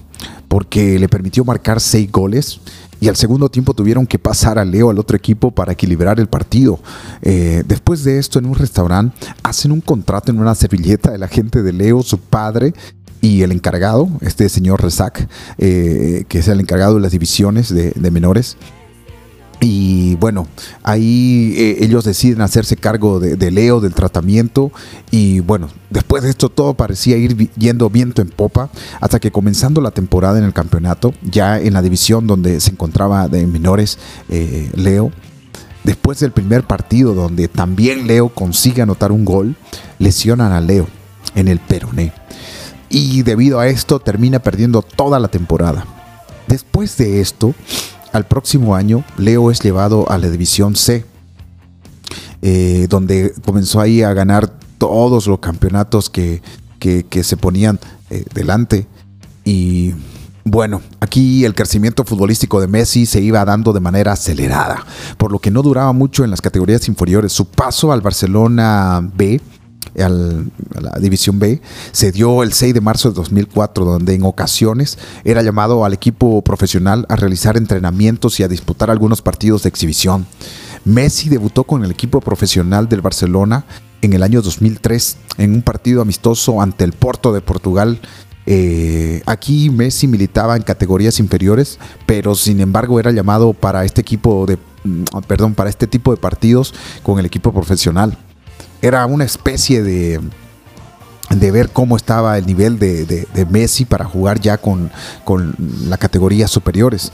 porque 0.47 0.99
le 0.99 1.09
permitió 1.09 1.43
marcar 1.43 1.81
seis 1.81 2.11
goles 2.11 2.59
y 2.99 3.07
al 3.07 3.15
segundo 3.15 3.49
tiempo 3.49 3.73
tuvieron 3.73 4.07
que 4.07 4.19
pasar 4.19 4.57
a 4.57 4.65
Leo 4.65 4.89
al 4.89 4.99
otro 4.99 5.17
equipo 5.17 5.51
para 5.51 5.73
equilibrar 5.73 6.19
el 6.19 6.27
partido. 6.27 6.79
Eh, 7.21 7.63
después 7.67 8.03
de 8.03 8.19
esto, 8.19 8.39
en 8.39 8.45
un 8.45 8.55
restaurante, 8.55 9.15
hacen 9.43 9.71
un 9.71 9.81
contrato 9.81 10.31
en 10.31 10.39
una 10.39 10.55
servilleta 10.55 11.11
de 11.11 11.17
la 11.17 11.27
gente 11.27 11.61
de 11.61 11.73
Leo, 11.73 12.03
su 12.03 12.19
padre 12.19 12.73
y 13.21 13.41
el 13.41 13.51
encargado, 13.51 14.09
este 14.21 14.47
señor 14.49 14.81
Rezac, 14.81 15.27
eh, 15.57 16.25
que 16.27 16.39
es 16.39 16.47
el 16.47 16.59
encargado 16.59 16.95
de 16.95 17.01
las 17.01 17.11
divisiones 17.11 17.73
de 17.73 18.11
menores. 18.11 18.57
Y 19.67 20.13
bueno, 20.17 20.45
ahí 20.83 21.55
eh, 21.57 21.77
ellos 21.79 22.03
deciden 22.05 22.41
hacerse 22.41 22.75
cargo 22.75 23.19
de, 23.19 23.49
Leo, 23.49 23.79
del 23.79 23.95
tratamiento. 23.95 24.71
Y 25.09 25.39
bueno, 25.39 25.69
después 25.89 26.21
de 26.21 26.29
esto 26.29 26.49
todo 26.49 26.75
parecía 26.75 27.17
ir 27.17 27.49
yendo 27.57 27.89
viento 27.89 28.21
en 28.21 28.29
popa, 28.29 28.69
hasta 29.01 29.19
que 29.19 29.31
comenzando 29.31 29.81
la 29.81 29.89
temporada 29.89 30.37
en 30.37 30.43
el 30.43 30.53
campeonato, 30.53 31.15
ya 31.23 31.59
en 31.59 31.73
la 31.73 31.81
división 31.81 32.27
donde 32.27 32.59
se 32.59 32.69
encontraba 32.69 33.27
de 33.27 33.47
menores 33.47 33.97
eh, 34.29 34.69
Leo, 34.75 35.11
después 35.83 36.19
del 36.19 36.31
primer 36.31 36.67
partido 36.67 37.15
donde 37.15 37.47
también 37.47 38.05
Leo 38.05 38.29
consigue 38.29 38.83
anotar 38.83 39.11
un 39.11 39.25
gol, 39.25 39.55
lesionan 39.97 40.51
a 40.51 40.61
Leo 40.61 40.85
en 41.33 41.47
el 41.47 41.57
peroné. 41.57 42.13
Y 42.87 43.23
debido 43.23 43.59
a 43.59 43.67
esto 43.67 43.97
termina 43.97 44.37
perdiendo 44.37 44.83
toda 44.83 45.19
la 45.19 45.29
temporada. 45.29 45.87
Después 46.47 46.97
de 46.97 47.19
esto, 47.19 47.55
al 48.15 48.25
próximo 48.25 48.75
año, 48.75 49.03
Leo 49.17 49.51
es 49.51 49.59
llevado 49.59 50.09
a 50.09 50.17
la 50.17 50.29
División 50.29 50.77
C, 50.77 51.03
eh, 52.41 52.87
donde 52.89 53.33
comenzó 53.43 53.81
ahí 53.81 54.03
a 54.03 54.13
ganar 54.13 54.47
todos 54.77 55.27
los 55.27 55.39
campeonatos 55.39 56.09
que, 56.09 56.41
se 56.79 57.37
ponían 57.37 57.77
eh, 58.09 58.23
delante. 58.33 58.87
Y 59.43 59.93
bueno, 60.45 60.81
aquí 61.01 61.43
el 61.43 61.55
crecimiento 61.55 62.05
futbolístico 62.05 62.61
de 62.61 62.67
Messi 62.67 63.05
se 63.05 63.21
iba 63.21 63.43
dando 63.43 63.73
de 63.73 63.81
manera 63.81 64.13
acelerada, 64.13 64.85
por 65.17 65.33
lo 65.33 65.39
que 65.39 65.51
no 65.51 65.61
duraba 65.61 65.91
mucho 65.91 66.23
en 66.23 66.31
las 66.31 66.39
categorías 66.39 66.87
inferiores. 66.87 67.33
Su 67.33 67.49
paso 67.49 67.91
al 67.91 67.99
Barcelona 67.99 69.01
B 69.13 69.41
a 69.99 70.09
la 70.09 70.99
División 70.99 71.39
B, 71.39 71.61
se 71.91 72.11
dio 72.11 72.43
el 72.43 72.53
6 72.53 72.73
de 72.73 72.81
marzo 72.81 73.09
de 73.09 73.15
2004, 73.15 73.85
donde 73.85 74.13
en 74.13 74.23
ocasiones 74.23 74.97
era 75.23 75.41
llamado 75.41 75.85
al 75.85 75.93
equipo 75.93 76.41
profesional 76.41 77.05
a 77.09 77.15
realizar 77.15 77.57
entrenamientos 77.57 78.39
y 78.39 78.43
a 78.43 78.47
disputar 78.47 78.89
algunos 78.89 79.21
partidos 79.21 79.63
de 79.63 79.69
exhibición. 79.69 80.25
Messi 80.85 81.29
debutó 81.29 81.63
con 81.63 81.83
el 81.83 81.91
equipo 81.91 82.21
profesional 82.21 82.87
del 82.87 83.01
Barcelona 83.01 83.65
en 84.01 84.13
el 84.13 84.23
año 84.23 84.41
2003 84.41 85.17
en 85.39 85.53
un 85.53 85.61
partido 85.61 86.01
amistoso 86.01 86.61
ante 86.61 86.83
el 86.83 86.93
Porto 86.93 87.33
de 87.33 87.41
Portugal. 87.41 87.99
Eh, 88.45 89.23
aquí 89.25 89.71
Messi 89.71 90.07
militaba 90.07 90.55
en 90.55 90.61
categorías 90.61 91.19
inferiores, 91.19 91.79
pero 92.05 92.35
sin 92.35 92.59
embargo 92.59 92.99
era 92.99 93.11
llamado 93.11 93.53
para 93.53 93.83
este 93.83 94.01
equipo 94.01 94.45
de, 94.45 94.57
mm, 94.83 95.03
perdón, 95.27 95.55
para 95.55 95.69
este 95.69 95.87
tipo 95.87 96.11
de 96.11 96.17
partidos 96.17 96.73
con 97.01 97.17
el 97.17 97.25
equipo 97.25 97.51
profesional 97.51 98.17
era 98.85 99.05
una 99.07 99.23
especie 99.23 99.81
de, 99.81 100.19
de 101.29 101.51
ver 101.51 101.69
cómo 101.69 101.97
estaba 101.97 102.37
el 102.37 102.45
nivel 102.45 102.77
de, 102.77 103.47
Messi 103.49 103.85
para 103.85 104.05
jugar 104.05 104.39
ya 104.39 104.57
con, 104.57 104.91
con 105.23 105.55
las 105.87 105.97
categorías 105.97 106.51
superiores. 106.51 107.11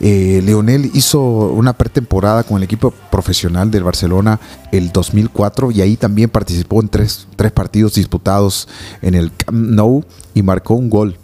Eh, 0.00 0.40
Leonel 0.44 0.92
hizo 0.94 1.20
una 1.20 1.72
pretemporada 1.72 2.44
con 2.44 2.58
el 2.58 2.62
equipo 2.62 2.92
profesional 3.10 3.68
del 3.72 3.82
Barcelona 3.82 4.38
el 4.70 4.92
2004 4.92 5.72
y 5.72 5.80
ahí 5.80 5.96
también 5.96 6.30
participó 6.30 6.80
en 6.80 6.88
tres, 6.88 7.26
tres 7.34 7.50
partidos 7.50 7.94
disputados 7.94 8.68
en 9.02 9.16
el 9.16 9.34
Camp 9.34 9.58
Nou 9.58 10.04
y 10.34 10.42
marcó 10.42 10.74
un 10.74 10.88
gol. 10.88 11.18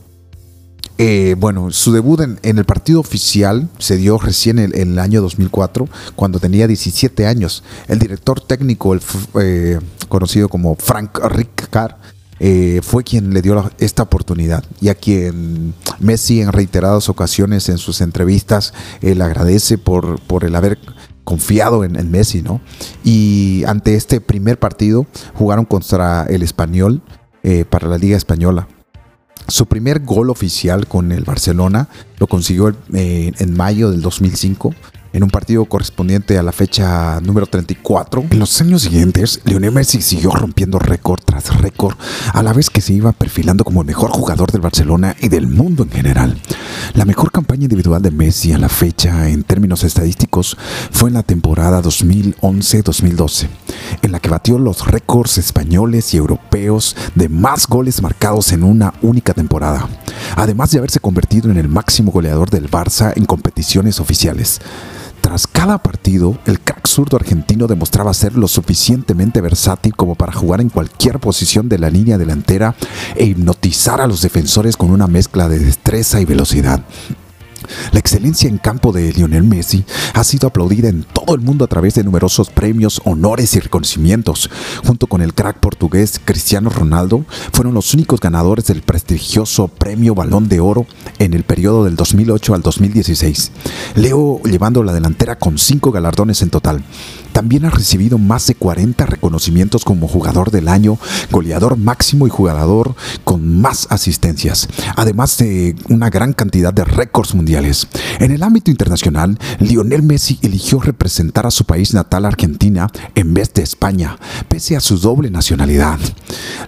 Eh, 0.97 1.35
bueno, 1.39 1.73
su 1.73 1.93
debut 1.93 2.21
en, 2.21 2.39
el 2.43 2.65
partido 2.65 3.01
oficial 3.01 3.69
se 3.79 3.97
dio 3.97 4.17
recién 4.19 4.59
en, 4.59 4.75
el 4.75 4.99
año 4.99 5.21
2004, 5.23 5.89
cuando 6.15 6.39
tenía 6.39 6.69
17 6.69 7.27
años. 7.27 7.65
El 7.89 7.99
director 7.99 8.41
técnico, 8.41 8.95
el, 8.95 9.01
eh, 9.41 9.81
conocido 10.09 10.49
como 10.49 10.77
Frank 10.77 11.19
Rijkaard, 11.19 11.97
eh, 12.41 12.81
fue 12.83 13.05
quien 13.05 13.33
le 13.33 13.43
dio 13.43 13.71
esta 13.79 14.03
oportunidad 14.03 14.65
y 14.81 14.89
a 14.89 14.97
quien 14.97 15.73
Messi 16.01 16.41
en 16.41 16.53
reiteradas 16.53 17.09
ocasiones 17.09 17.69
en 17.69 17.79
sus 17.79 18.01
entrevistas 18.01 18.75
le 19.01 19.23
agradece 19.23 19.79
por, 19.79 20.21
por 20.21 20.43
el 20.45 20.57
haber 20.57 20.79
confiado 21.23 21.85
en, 21.85 21.95
en, 21.95 22.11
Messi, 22.11 22.43
¿no? 22.43 22.61
Y 23.05 23.63
ante 23.69 23.95
este 23.95 24.21
primer 24.21 24.59
partido 24.59 25.07
jugaron 25.35 25.65
contra 25.65 26.27
el 26.27 26.43
español 26.43 27.03
para 27.71 27.89
la 27.89 27.99
Liga 27.99 28.17
Española. 28.17 28.69
Su 29.49 29.67
primer 29.67 30.01
gol 30.01 30.31
oficial 30.31 30.87
con 30.87 31.13
el 31.13 31.25
Barcelona 31.25 31.89
lo 32.19 32.27
consiguió 32.27 32.75
eh, 32.93 33.33
en 33.39 33.57
mayo 33.57 33.91
del 33.91 34.01
2005 34.01 34.75
en 35.15 35.23
un 35.23 35.31
partido 35.31 35.65
correspondiente 35.65 36.39
a 36.39 36.43
la 36.43 36.51
fecha 36.51 37.21
número 37.21 37.47
34. 37.47 38.25
En 38.31 38.39
los 38.41 38.61
años 38.61 38.83
siguientes, 38.83 39.41
Lionel 39.45 39.71
Messi 39.71 40.03
siguió 40.03 40.33
rompiendo 40.33 40.81
récord 40.81 41.21
tras 41.25 41.57
récord, 41.61 41.95
a 42.33 42.43
la 42.43 42.53
vez 42.53 42.69
que 42.69 42.81
se 42.81 42.93
iba 42.93 43.13
perfilando 43.13 43.65
como 43.65 43.83
el 43.83 43.87
mejor 43.87 44.11
jugador 44.11 44.51
del 44.51 44.61
Barcelona 44.61 45.15
y 45.21 45.29
del 45.29 45.47
mundo 45.47 45.85
en 45.85 45.91
general. 45.91 46.37
La 46.95 47.05
mejor 47.05 47.31
campaña 47.31 47.63
individual 47.63 48.03
de 48.03 48.11
Messi 48.11 48.53
a 48.53 48.59
la 48.59 48.69
fecha 48.69 49.29
en 49.29 49.45
términos 49.45 49.85
estadísticos 49.85 50.57
fue 50.91 51.11
en 51.11 51.15
la 51.15 51.23
temporada 51.23 51.81
2011-2012, 51.81 53.47
en 54.03 54.13
la 54.13 54.19
que 54.19 54.31
batió 54.31 54.59
los 54.59 54.85
récords 54.85 55.39
españoles 55.39 56.13
y 56.13 56.17
europeos 56.17 56.97
de 57.15 57.29
más 57.29 57.69
goles 57.69 58.03
marcados 58.03 58.51
en 58.51 58.65
una 58.65 58.95
única 59.01 59.33
temporada, 59.33 59.89
además 60.35 60.73
de 60.73 60.79
haberse 60.79 60.99
convertido 60.99 61.53
en 61.53 61.57
el 61.57 61.69
máximo 61.69 62.11
goleador 62.11 62.51
del 62.51 62.69
Barça 62.69 63.13
en 63.15 63.27
competiciones 63.27 64.01
oficiales. 64.01 64.61
Tras 65.25 65.47
cada 65.47 65.79
partido, 65.79 66.37
el 66.45 66.61
crack 66.61 66.87
zurdo 66.87 67.17
argentino 67.17 67.67
demostraba 67.67 68.13
ser 68.13 68.37
lo 68.37 68.47
suficientemente 68.47 69.41
versátil 69.41 69.97
como 69.97 70.17
para 70.17 70.35
jugar 70.35 70.61
en 70.61 70.69
cualquier 70.69 71.19
posición 71.19 71.67
de 71.71 71.79
la 71.79 71.89
línea 71.89 72.19
delantera 72.19 72.75
e 73.17 73.25
hipnotizar 73.25 74.03
a 74.03 74.07
los 74.07 74.21
defensores 74.21 74.77
con 74.77 74.91
una 74.91 75.07
mezcla 75.07 75.49
de 75.49 75.61
destreza 75.61 76.21
y 76.21 76.27
velocidad. 76.27 76.85
La 77.93 77.99
excelencia 77.99 78.49
en 78.49 78.59
campo 78.59 78.93
de 78.93 79.13
Lionel 79.13 79.45
Messi 79.45 79.85
ha 80.13 80.25
sido 80.25 80.49
aplaudida 80.49 80.89
en 80.89 81.05
todo 81.05 81.35
el 81.35 81.41
mundo 81.41 81.65
a 81.65 81.69
través 81.69 81.95
de 81.95 82.05
numerosos 82.05 82.51
premios, 82.51 83.01
honores 83.05 83.55
y 83.55 83.61
reconocimientos. 83.61 84.51
Junto 84.85 85.07
con 85.07 85.23
el 85.23 85.35
crack 85.35 85.59
portugués 85.59 86.21
Cristiano 86.25 86.71
Ronaldo, 86.71 87.25
fueron 87.53 87.75
los 87.75 87.95
únicos 87.95 88.21
ganadores 88.21 88.67
del 88.67 88.83
prestigioso 88.83 89.69
premio 89.69 90.15
Balón 90.15 90.49
de 90.49 90.61
Oro 90.61 90.87
en 91.19 91.35
el 91.35 91.45
periodo 91.45 91.85
del 91.85 91.97
2008 91.97 92.55
al 92.55 92.63
2016. 92.63 93.53
Leo 93.97 94.41
llevando 94.45 94.83
la 94.83 94.93
delantera 94.93 95.37
con 95.39 95.59
cinco 95.59 95.93
galardones 95.93 96.43
en 96.43 96.51
total. 96.51 96.85
También 97.35 97.65
ha 97.65 97.71
recibido 97.71 98.17
más 98.17 98.47
de 98.47 98.55
40 98.55 99.07
reconocimientos 99.07 99.85
como 99.85 100.07
jugador 100.07 100.53
del 100.53 100.69
año, 100.69 100.99
goleador 101.33 101.77
máximo 101.77 102.29
y 102.29 102.31
jugador 102.31 102.95
con 103.25 103.61
más 103.61 103.89
asistencias, 103.91 104.69
además 104.95 105.37
de 105.39 105.75
una 105.89 106.11
gran 106.11 106.33
cantidad 106.33 106.73
de 106.73 106.85
récords 106.85 107.35
mundiales. 107.35 107.89
En 108.21 108.31
el 108.31 108.45
ámbito 108.45 108.71
internacional, 108.71 109.37
Lionel 109.59 110.05
Messi 110.05 110.39
eligió 110.43 110.81
representar 110.81 111.45
a 111.45 111.51
su 111.51 111.65
país 111.65 111.93
natal 111.93 112.25
Argentina 112.25 112.89
en 113.17 113.35
vez 113.35 113.53
de 113.53 113.63
España, 113.63 114.17
pese 114.49 114.77
a 114.77 114.81
su 114.81 114.99
doble 114.99 115.29
nacionalidad. 115.29 115.99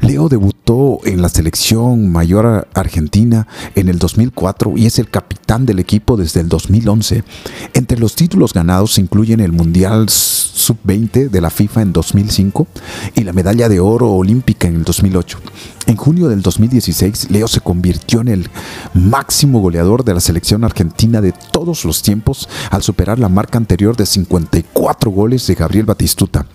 Leo 0.00 0.28
debutó 0.28 0.98
en 1.04 1.22
la 1.22 1.28
selección 1.28 2.10
mayor 2.10 2.66
argentina 2.74 3.46
en 3.76 3.88
el 3.88 4.00
2004 4.00 4.74
y 4.76 4.86
es 4.86 4.98
el 4.98 5.10
capitán 5.10 5.64
del 5.64 5.78
equipo 5.78 6.16
desde 6.16 6.40
el 6.40 6.48
2011. 6.48 7.22
Entre 7.72 8.00
los 8.00 8.16
títulos 8.16 8.52
ganados 8.52 8.94
se 8.94 9.00
incluyen 9.00 9.38
el 9.38 9.52
Mundial 9.52 10.08
Sub-20 10.56 11.28
de 11.28 11.40
la 11.40 11.50
FIFA 11.50 11.82
en 11.82 11.92
2005 11.92 12.66
y 13.14 13.24
la 13.24 13.34
medalla 13.34 13.68
de 13.68 13.78
oro 13.78 14.10
olímpica 14.10 14.66
en 14.66 14.76
el 14.76 14.84
2008. 14.84 15.38
En 15.86 15.96
junio 15.96 16.28
del 16.28 16.42
2016, 16.42 17.30
Leo 17.30 17.46
se 17.46 17.60
convirtió 17.60 18.20
en 18.20 18.26
el 18.26 18.50
máximo 18.92 19.60
goleador 19.60 20.04
de 20.04 20.14
la 20.14 20.20
selección 20.20 20.64
argentina 20.64 21.20
de 21.20 21.32
todos 21.52 21.84
los 21.84 22.02
tiempos 22.02 22.48
al 22.70 22.82
superar 22.82 23.20
la 23.20 23.28
marca 23.28 23.58
anterior 23.58 23.96
de 23.96 24.06
54 24.06 25.10
goles 25.12 25.46
de 25.46 25.54
Gabriel 25.54 25.86
Batistuta. 25.86 26.46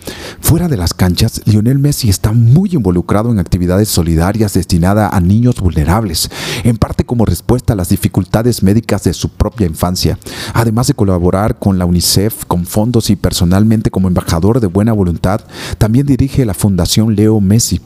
Fuera 0.42 0.68
de 0.68 0.76
las 0.76 0.94
canchas, 0.94 1.42
Lionel 1.46 1.80
Messi 1.80 2.10
está 2.10 2.34
muy 2.34 2.72
involucrado 2.74 3.32
en 3.32 3.40
actividades 3.40 3.88
solidarias 3.88 4.54
destinadas 4.54 5.14
a 5.14 5.22
niños 5.22 5.62
vulnerables, 5.62 6.30
en 6.64 6.78
parte 6.78 7.06
como 7.06 7.26
respuesta 7.26 7.72
a 7.72 7.78
las 7.78 7.90
dificultades 7.90 8.64
médicas 8.64 9.04
de 9.04 9.14
su 9.14 9.30
propia 9.30 9.68
infancia, 9.68 10.18
además 10.54 10.88
de 10.88 10.94
colaborar 10.94 11.58
con 11.58 11.80
la 11.80 11.86
UNICEF 11.86 12.46
con 12.46 12.66
fondos 12.66 13.10
y 13.10 13.16
personalmente 13.16 13.91
como 13.92 14.08
embajador 14.08 14.60
de 14.60 14.68
buena 14.68 14.94
voluntad, 14.94 15.42
también 15.78 16.08
dirige 16.08 16.46
la 16.46 16.56
Fundación 16.56 17.16
Leo 17.16 17.40
Messi, 17.40 17.82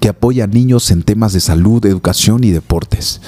que 0.00 0.08
apoya 0.08 0.44
a 0.44 0.48
niños 0.48 0.90
en 0.90 1.02
temas 1.02 1.32
de 1.32 1.40
salud, 1.40 1.84
educación 1.86 2.42
y 2.42 2.50
deportes. 2.50 3.20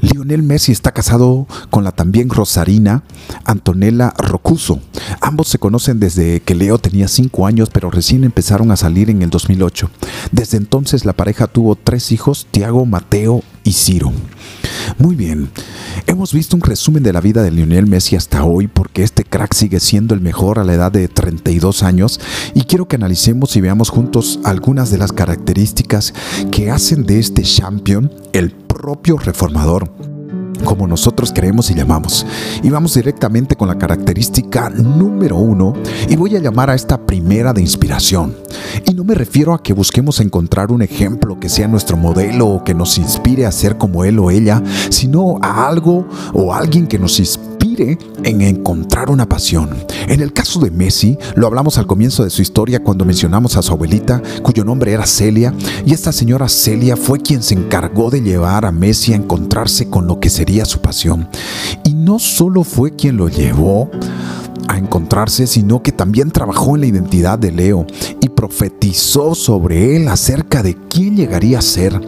Lionel 0.00 0.42
Messi 0.42 0.72
está 0.72 0.92
casado 0.92 1.46
con 1.70 1.84
la 1.84 1.92
también 1.92 2.28
rosarina 2.28 3.02
Antonella 3.44 4.12
Rocuso. 4.18 4.80
Ambos 5.20 5.48
se 5.48 5.58
conocen 5.58 5.98
desde 6.00 6.40
que 6.40 6.54
Leo 6.54 6.78
tenía 6.78 7.08
5 7.08 7.46
años, 7.46 7.70
pero 7.72 7.90
recién 7.90 8.24
empezaron 8.24 8.70
a 8.70 8.76
salir 8.76 9.10
en 9.10 9.22
el 9.22 9.30
2008. 9.30 9.90
Desde 10.32 10.58
entonces 10.58 11.04
la 11.04 11.14
pareja 11.14 11.46
tuvo 11.46 11.76
tres 11.76 12.12
hijos, 12.12 12.46
Tiago, 12.50 12.84
Mateo 12.86 13.42
y 13.64 13.72
Ciro. 13.72 14.12
Muy 14.98 15.16
bien, 15.16 15.50
hemos 16.06 16.32
visto 16.32 16.56
un 16.56 16.62
resumen 16.62 17.02
de 17.02 17.12
la 17.12 17.20
vida 17.20 17.42
de 17.42 17.50
Lionel 17.50 17.86
Messi 17.86 18.16
hasta 18.16 18.44
hoy 18.44 18.66
porque 18.66 19.02
este 19.02 19.24
crack 19.24 19.54
sigue 19.54 19.80
siendo 19.80 20.14
el 20.14 20.20
mejor 20.20 20.58
a 20.58 20.64
la 20.64 20.74
edad 20.74 20.92
de 20.92 21.08
32 21.08 21.82
años 21.82 22.20
y 22.54 22.62
quiero 22.62 22.88
que 22.88 22.96
analicemos 22.96 23.56
y 23.56 23.60
veamos 23.60 23.90
juntos 23.90 24.38
algunas 24.44 24.90
de 24.90 24.98
las 24.98 25.12
características 25.12 26.14
que 26.50 26.70
hacen 26.70 27.04
de 27.04 27.18
este 27.18 27.42
champion 27.42 28.12
el 28.32 28.50
propio 28.50 29.18
reformador 29.18 30.15
como 30.64 30.86
nosotros 30.86 31.32
creemos 31.34 31.70
y 31.70 31.74
llamamos. 31.74 32.26
Y 32.62 32.70
vamos 32.70 32.94
directamente 32.94 33.56
con 33.56 33.68
la 33.68 33.78
característica 33.78 34.70
número 34.70 35.36
uno 35.36 35.74
y 36.08 36.16
voy 36.16 36.36
a 36.36 36.40
llamar 36.40 36.70
a 36.70 36.74
esta 36.74 36.98
primera 36.98 37.52
de 37.52 37.60
inspiración. 37.60 38.36
Y 38.88 38.94
no 38.94 39.04
me 39.04 39.14
refiero 39.14 39.54
a 39.54 39.62
que 39.62 39.72
busquemos 39.72 40.20
encontrar 40.20 40.70
un 40.70 40.82
ejemplo 40.82 41.38
que 41.40 41.48
sea 41.48 41.68
nuestro 41.68 41.96
modelo 41.96 42.46
o 42.48 42.64
que 42.64 42.74
nos 42.74 42.98
inspire 42.98 43.46
a 43.46 43.52
ser 43.52 43.76
como 43.78 44.04
él 44.04 44.18
o 44.18 44.30
ella, 44.30 44.62
sino 44.90 45.38
a 45.42 45.66
algo 45.66 46.06
o 46.32 46.54
alguien 46.54 46.86
que 46.86 46.98
nos 46.98 47.18
inspire 47.18 47.45
en 47.78 48.40
encontrar 48.40 49.10
una 49.10 49.28
pasión. 49.28 49.70
En 50.08 50.20
el 50.20 50.32
caso 50.32 50.60
de 50.60 50.70
Messi, 50.70 51.18
lo 51.34 51.46
hablamos 51.46 51.78
al 51.78 51.86
comienzo 51.86 52.24
de 52.24 52.30
su 52.30 52.42
historia 52.42 52.82
cuando 52.82 53.04
mencionamos 53.04 53.56
a 53.56 53.62
su 53.62 53.72
abuelita, 53.72 54.22
cuyo 54.42 54.64
nombre 54.64 54.92
era 54.92 55.06
Celia, 55.06 55.52
y 55.84 55.92
esta 55.92 56.12
señora 56.12 56.48
Celia 56.48 56.96
fue 56.96 57.20
quien 57.20 57.42
se 57.42 57.54
encargó 57.54 58.10
de 58.10 58.22
llevar 58.22 58.64
a 58.64 58.72
Messi 58.72 59.12
a 59.12 59.16
encontrarse 59.16 59.90
con 59.90 60.06
lo 60.06 60.20
que 60.20 60.30
sería 60.30 60.64
su 60.64 60.80
pasión. 60.80 61.28
No 62.06 62.20
solo 62.20 62.62
fue 62.62 62.94
quien 62.94 63.16
lo 63.16 63.28
llevó, 63.28 63.90
a 64.68 64.78
encontrarse, 64.78 65.46
sino 65.46 65.82
que 65.82 65.92
también 65.92 66.30
trabajó 66.30 66.74
en 66.74 66.82
la 66.82 66.86
identidad 66.86 67.38
de 67.38 67.52
Leo 67.52 67.86
y 68.20 68.28
profetizó 68.28 69.34
sobre 69.34 69.96
él 69.96 70.08
acerca 70.08 70.62
de 70.62 70.76
quién 70.88 71.16
llegaría 71.16 71.58
a 71.58 71.62
ser. 71.62 72.00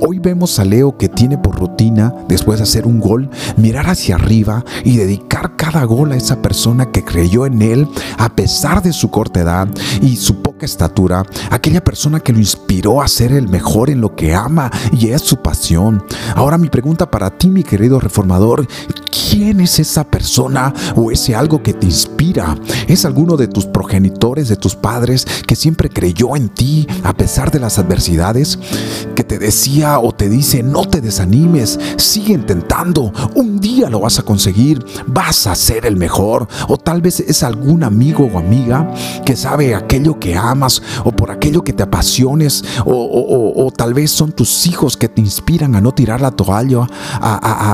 Hoy 0.00 0.18
vemos 0.18 0.58
a 0.58 0.64
Leo 0.64 0.96
que 0.96 1.08
tiene 1.08 1.38
por 1.38 1.58
rutina, 1.58 2.14
después 2.28 2.58
de 2.58 2.64
hacer 2.64 2.86
un 2.86 3.00
gol, 3.00 3.30
mirar 3.56 3.88
hacia 3.88 4.16
arriba 4.16 4.64
y 4.84 4.96
dedicar 4.96 5.56
cada 5.56 5.84
gol 5.84 6.12
a 6.12 6.16
esa 6.16 6.42
persona 6.42 6.90
que 6.90 7.04
creyó 7.04 7.46
en 7.46 7.62
él 7.62 7.86
a 8.18 8.34
pesar 8.34 8.82
de 8.82 8.92
su 8.92 9.10
corta 9.10 9.40
edad 9.40 9.68
y 10.00 10.16
su 10.16 10.42
poca 10.42 10.66
estatura, 10.66 11.24
aquella 11.50 11.84
persona 11.84 12.20
que 12.20 12.32
lo 12.32 12.38
inspiró 12.38 13.02
a 13.02 13.08
ser 13.08 13.32
el 13.32 13.48
mejor 13.48 13.90
en 13.90 14.00
lo 14.00 14.16
que 14.16 14.34
ama 14.34 14.70
y 14.92 15.08
es 15.08 15.22
su 15.22 15.36
pasión. 15.36 16.02
Ahora 16.34 16.58
mi 16.58 16.68
pregunta 16.68 17.10
para 17.10 17.30
ti, 17.30 17.50
mi 17.50 17.62
querido 17.62 18.00
reformador, 18.00 18.66
¿quién 19.10 19.45
es 19.50 19.78
esa 19.78 20.04
persona 20.04 20.72
o 20.96 21.10
ese 21.10 21.34
algo 21.34 21.62
que 21.62 21.72
te 21.72 21.86
inspira? 21.86 22.56
¿Es 22.88 23.04
alguno 23.04 23.36
de 23.36 23.48
tus 23.48 23.66
progenitores, 23.66 24.48
de 24.48 24.56
tus 24.56 24.74
padres, 24.74 25.26
que 25.46 25.56
siempre 25.56 25.88
creyó 25.88 26.36
en 26.36 26.48
ti 26.48 26.86
a 27.04 27.12
pesar 27.12 27.50
de 27.50 27.60
las 27.60 27.78
adversidades? 27.78 28.58
Que 29.14 29.24
te 29.24 29.38
decía 29.38 29.98
o 29.98 30.12
te 30.12 30.28
dice, 30.28 30.62
no 30.62 30.84
te 30.84 31.00
desanimes, 31.00 31.78
sigue 31.96 32.34
intentando, 32.34 33.12
un 33.34 33.60
día 33.60 33.88
lo 33.88 34.00
vas 34.00 34.18
a 34.18 34.22
conseguir, 34.22 34.84
vas 35.06 35.46
a 35.46 35.54
ser 35.54 35.86
el 35.86 35.96
mejor. 35.96 36.48
O 36.68 36.76
tal 36.76 37.00
vez 37.00 37.20
es 37.20 37.42
algún 37.42 37.84
amigo 37.84 38.28
o 38.32 38.38
amiga 38.38 38.92
que 39.24 39.36
sabe 39.36 39.74
aquello 39.74 40.18
que 40.18 40.36
amas 40.36 40.82
o 41.04 41.12
por 41.12 41.30
aquello 41.30 41.62
que 41.62 41.72
te 41.72 41.82
apasiones 41.82 42.64
o, 42.84 43.72
tal 43.76 43.94
vez 43.94 44.10
son 44.10 44.32
tus 44.32 44.66
hijos 44.66 44.96
que 44.96 45.08
te 45.08 45.20
inspiran 45.20 45.74
a 45.74 45.80
no 45.80 45.92
tirar 45.92 46.20
la 46.20 46.30
toalla 46.30 46.86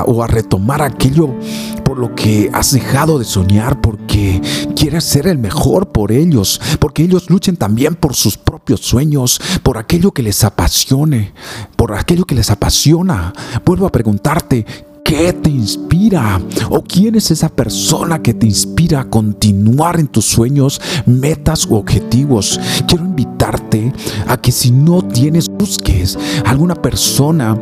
o 0.07 0.23
a 0.23 0.27
retomar 0.27 0.83
aquello 0.83 1.35
por 1.85 1.99
lo 1.99 2.15
que 2.15 2.51
has 2.53 2.73
dejado 2.73 3.19
de 3.19 3.25
soñar, 3.25 3.81
porque 3.81 4.41
quieres 4.77 5.05
ser 5.05 5.27
el 5.27 5.39
mejor 5.39 5.89
por 5.89 6.13
ellos, 6.13 6.61
porque 6.81 7.03
ellos 7.03 7.31
luchen 7.31 7.57
también 7.57 7.95
por 7.95 8.15
sus 8.15 8.37
propios 8.37 8.81
sueños, 8.81 9.41
por 9.63 9.79
aquello 9.79 10.13
que 10.13 10.23
les 10.23 10.45
apasione, 10.45 11.33
por 11.77 11.95
aquello 11.95 12.25
que 12.25 12.35
les 12.35 12.51
apasiona. 12.51 13.33
Vuelvo 13.65 13.87
a 13.87 13.93
preguntarte, 13.93 14.65
¿Qué 15.05 15.33
te 15.33 15.51
inspira? 15.51 16.41
¿O 16.71 16.83
quién 16.83 17.17
es 17.17 17.31
esa 17.31 17.49
persona 17.49 18.23
que 18.23 18.35
te 18.35 18.47
inspira 18.47 19.01
a 19.01 19.11
continuar 19.11 19.99
en 19.99 20.07
tus 20.07 20.25
sueños, 20.25 20.81
metas 21.05 21.67
u 21.67 21.75
objetivos? 21.75 22.59
Quiero 22.87 23.05
invitarte 23.05 23.93
a 24.27 24.37
que 24.37 24.53
si 24.53 24.71
no 24.71 25.03
tienes, 25.03 25.49
busques 25.49 26.17
alguna 26.47 26.77
persona 26.77 27.59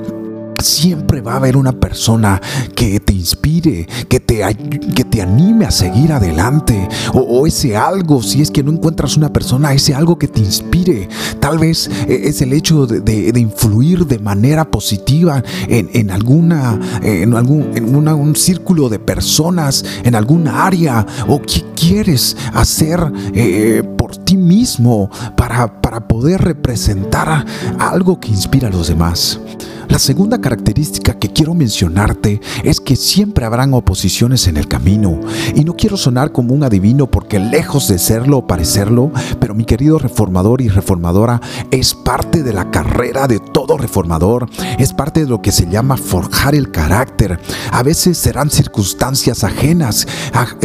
Siempre 0.60 1.20
va 1.20 1.34
a 1.34 1.36
haber 1.36 1.56
una 1.56 1.72
persona 1.72 2.40
que 2.74 3.00
te 3.00 3.12
inspire, 3.12 3.86
que 4.08 4.20
te, 4.20 4.42
que 4.94 5.04
te 5.04 5.22
anime 5.22 5.64
a 5.64 5.70
seguir 5.70 6.12
adelante. 6.12 6.88
O, 7.14 7.46
ese 7.46 7.76
algo, 7.76 8.22
si 8.22 8.42
es 8.42 8.50
que 8.50 8.62
no 8.62 8.72
encuentras 8.72 9.16
una 9.16 9.32
persona, 9.32 9.72
ese 9.72 9.94
algo 9.94 10.18
que 10.18 10.28
te 10.28 10.40
inspire. 10.40 11.08
Tal 11.40 11.58
vez 11.58 11.88
eh, 12.08 12.22
es 12.24 12.42
el 12.42 12.52
hecho 12.52 12.86
de, 12.86 13.32
influir 13.40 14.06
de 14.06 14.18
manera 14.18 14.70
positiva 14.70 15.42
en, 15.68 16.10
alguna, 16.10 16.78
en 17.02 17.34
algún 17.34 17.70
en 17.74 17.94
un 17.96 18.36
círculo 18.36 18.88
de 18.88 18.98
personas, 18.98 19.84
en 20.04 20.14
alguna 20.14 20.66
área. 20.66 21.06
O 21.28 21.40
qué 21.40 21.64
quieres 21.74 22.36
hacer 22.52 23.00
eh, 23.34 23.82
por 23.96 24.16
ti 24.16 24.36
mismo 24.36 25.10
para, 25.36 25.80
para 25.80 26.06
poder 26.06 26.40
representar 26.42 27.44
algo 27.78 28.20
que 28.20 28.28
inspira 28.28 28.68
a 28.68 28.70
los 28.70 28.88
demás. 28.88 29.40
La 29.88 29.98
segunda 29.98 30.40
que 30.56 31.32
quiero 31.32 31.54
mencionarte 31.54 32.40
es 32.64 32.80
que 32.80 32.96
siempre 32.96 33.44
habrán 33.44 33.74
oposiciones 33.74 34.46
en 34.48 34.56
el 34.56 34.68
camino. 34.68 35.20
Y 35.54 35.64
no 35.64 35.76
quiero 35.76 35.96
sonar 35.96 36.32
como 36.32 36.54
un 36.54 36.64
adivino 36.64 37.06
porque 37.06 37.38
lejos 37.38 37.88
de 37.88 37.98
serlo 37.98 38.38
o 38.38 38.46
parecerlo, 38.46 39.12
pero 39.38 39.54
mi 39.54 39.64
querido 39.64 39.98
reformador 39.98 40.60
y 40.60 40.68
reformadora 40.68 41.40
es 41.70 41.94
parte 41.94 42.42
de 42.42 42.52
la 42.52 42.70
carrera 42.70 43.26
de 43.26 43.38
todo 43.38 43.78
reformador. 43.78 44.48
Es 44.78 44.92
parte 44.92 45.20
de 45.20 45.28
lo 45.28 45.42
que 45.42 45.52
se 45.52 45.68
llama 45.68 45.96
forjar 45.96 46.54
el 46.54 46.70
carácter. 46.70 47.38
A 47.70 47.82
veces 47.82 48.18
serán 48.18 48.50
circunstancias 48.50 49.44
ajenas, 49.44 50.06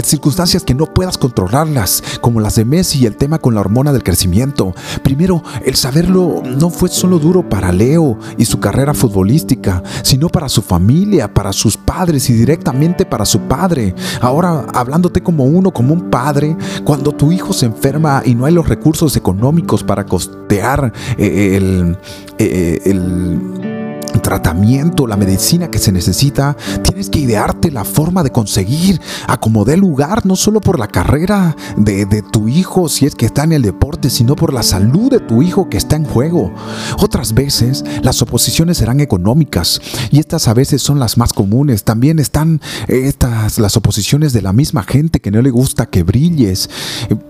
circunstancias 0.04 0.64
que 0.64 0.74
no 0.74 0.86
puedas 0.94 1.18
controlarlas, 1.18 2.04
como 2.22 2.40
las 2.40 2.56
de 2.56 2.66
Messi 2.66 3.00
y 3.00 3.06
el 3.06 3.18
tema 3.18 3.40
con 3.40 3.56
la 3.56 3.62
hormona 3.62 3.94
del 3.94 4.04
crecimiento. 4.04 4.74
Primero, 5.04 5.44
el 5.64 5.76
saberlo 5.76 6.42
no 6.44 6.70
fue 6.70 6.90
solo 6.90 7.20
duro 7.20 7.48
para 7.48 7.72
Leo 7.72 8.18
y 8.38 8.46
su 8.46 8.60
carrera 8.60 8.94
futbolística 8.94 9.75
sino 10.04 10.30
para 10.30 10.50
su 10.50 10.62
familia, 10.62 11.34
para 11.34 11.54
sus 11.54 11.78
padres 11.78 12.30
y 12.30 12.34
directamente 12.34 13.06
para 13.06 13.26
su 13.26 13.42
padre. 13.42 13.96
Ahora, 14.22 14.66
hablándote 14.74 15.22
como 15.22 15.46
uno, 15.46 15.72
como 15.72 15.94
un 15.94 16.10
padre, 16.10 16.56
cuando 16.84 17.12
tu 17.12 17.32
hijo 17.32 17.54
se 17.54 17.66
enferma 17.66 18.22
y 18.26 18.36
no 18.36 18.46
hay 18.46 18.54
los 18.54 18.68
recursos 18.68 19.16
económicos 19.16 19.84
para 19.84 20.06
costear 20.06 20.94
eh, 21.18 21.96
eh, 22.38 22.82
el 22.86 23.75
tratamiento, 24.22 25.08
la 25.08 25.18
medicina 25.18 25.70
que 25.70 25.80
se 25.80 25.92
necesita, 25.92 26.56
tienes 26.84 27.10
que 27.10 27.20
idearte 27.20 27.72
la 27.72 27.84
forma 27.84 28.24
de 28.24 28.32
conseguir 28.32 29.02
acomodar 29.28 29.66
lugar, 29.78 30.26
no 30.26 30.36
solo 30.36 30.62
por 30.62 30.80
la 30.80 30.88
carrera 30.88 31.56
de, 31.78 32.06
de, 32.06 32.22
tu 32.22 32.48
hijo 32.48 32.88
si 32.88 33.06
es 33.06 33.16
que 33.16 33.26
está 33.26 33.44
en 33.44 33.52
el 33.52 33.62
deporte, 33.62 34.10
sino 34.10 34.36
por 34.36 34.54
la 34.54 34.64
salud 34.64 35.10
de 35.10 35.20
tu 35.20 35.42
hijo 35.42 35.70
que 35.70 35.78
está 35.78 35.96
en 35.96 36.06
juego. 36.06 36.54
Otras 37.00 37.34
veces 37.34 37.84
las 38.04 38.22
oposiciones 38.22 38.78
serán 38.78 39.00
económicas 39.00 39.82
y 40.12 40.20
estas 40.20 40.48
a 40.48 40.54
veces 40.54 40.82
son 40.82 41.00
las 41.00 41.18
más 41.18 41.34
comunes. 41.34 41.84
También 41.84 42.20
están 42.20 42.62
estas 42.88 43.60
las 43.60 43.78
oposiciones 43.78 44.34
de 44.34 44.42
la 44.42 44.54
misma 44.54 44.84
gente 44.84 45.20
que 45.20 45.32
no 45.32 45.42
le 45.42 45.50
gusta 45.50 45.88
que 45.88 46.04
brilles 46.04 46.70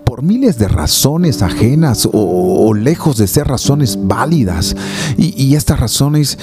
por 0.04 0.22
miles 0.22 0.56
de 0.56 0.68
razones 0.68 1.42
ajenas 1.42 2.08
o, 2.10 2.72
lejos 2.74 3.18
de 3.18 3.26
ser 3.26 3.48
razones 3.48 3.98
válidas. 4.00 4.76
Y, 5.18 5.56
estas 5.56 5.80
razones 5.80 6.38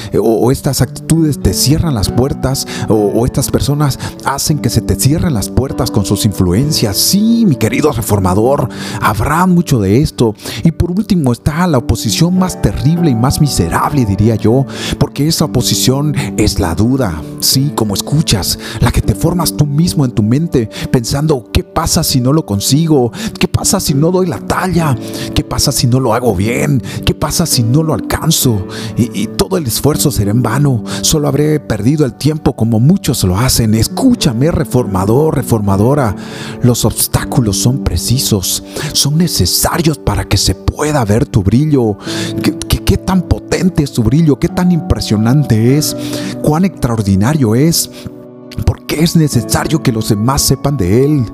estas 0.52 0.82
actitudes 0.82 1.42
te 1.42 1.54
cierran 1.54 1.94
las 1.94 2.10
puertas 2.10 2.68
o, 2.90 3.26
estas 3.26 3.50
personas 3.50 4.00
hacen 4.26 4.60
que 4.60 4.70
se 4.70 4.82
te 4.82 4.96
cierren 4.96 5.34
las 5.34 5.50
puertas 5.50 5.92
con 5.92 6.06
sus 6.06 6.26
influencias. 6.26 6.98
Sí, 6.98 7.46
mi 7.48 7.56
querido 7.56 7.92
reformador, 7.92 8.70
habrá 9.02 9.46
mucho 9.46 9.80
de 9.80 10.02
esto. 10.02 10.36
Y 10.64 10.72
por 10.72 10.92
último 10.92 11.32
está 11.32 11.66
la 11.68 11.78
oposición 11.78 12.38
más 12.38 12.62
terrible 12.62 13.10
y 13.10 13.16
más 13.16 13.42
miserable, 13.42 14.06
diría 14.06 14.36
yo, 14.36 14.66
porque 15.00 15.28
esa 15.28 15.46
oposición 15.46 16.16
es 16.38 16.60
la 16.60 16.76
duda. 16.76 17.22
Sí, 17.40 17.72
como 17.76 17.94
escuchas, 17.94 18.60
la 18.80 18.92
que 18.92 19.02
te 19.02 19.16
formas 19.16 19.56
tú 19.56 19.66
mismo 19.66 20.06
en 20.06 20.12
tu 20.12 20.24
mente 20.24 20.70
pensando, 20.92 21.50
¿qué 21.52 21.64
pasa 21.64 22.04
si 22.04 22.22
no 22.22 22.34
lo 22.34 22.46
consigo? 22.46 23.12
¿Qué 23.40 23.48
pasa 23.48 23.80
si 23.80 23.94
no 23.94 24.12
doy 24.12 24.28
la 24.28 24.40
talla? 24.40 24.96
¿Qué 25.34 25.44
pasa 25.44 25.72
si 25.72 25.88
no 25.88 26.00
lo 26.00 26.14
hago 26.14 26.36
bien? 26.36 26.82
¿Qué 27.06 27.14
pasa 27.14 27.46
si 27.46 27.64
no 27.64 27.84
lo 27.84 27.94
alcanzo? 27.94 28.68
Y, 28.98 29.28
todo 29.28 29.58
el 29.58 29.66
esfuerzo 29.66 30.12
será 30.14 30.32
en 30.32 30.42
vano. 30.42 30.84
Solo 31.02 31.28
habré 31.28 31.60
perdido 31.60 32.06
el 32.06 32.14
tiempo 32.14 32.56
como 32.56 32.80
muchos 32.80 33.24
lo 33.24 33.38
hacen. 33.38 33.74
Escúchame, 33.74 34.52
reformador, 34.52 35.36
reformadora. 35.36 36.16
Los 36.62 36.86
obstáculos 36.86 37.58
son 37.58 37.84
precisos, 37.84 38.64
son 38.94 39.18
necesarios 39.18 39.98
para 39.98 40.26
que 40.26 40.38
se 40.38 40.56
pueda 40.56 41.04
ver 41.06 41.26
tu 41.26 41.44
brillo. 41.44 41.98
¿Qué, 42.42 42.58
qué 42.58 42.98
tan 42.98 43.24
potente 43.24 43.84
es 43.84 43.92
tu 43.92 44.04
brillo? 44.04 44.38
¿Qué 44.38 44.50
tan 44.50 44.72
impresionante 44.72 45.78
es? 45.78 45.96
¿Cuán 46.42 46.66
extraordinario 46.66 47.56
es? 47.56 47.90
Porque 48.66 49.04
es 49.04 49.16
necesario 49.16 49.82
que 49.82 49.92
los 49.92 50.10
demás 50.10 50.42
sepan 50.42 50.78
de 50.78 51.06
Él. 51.06 51.26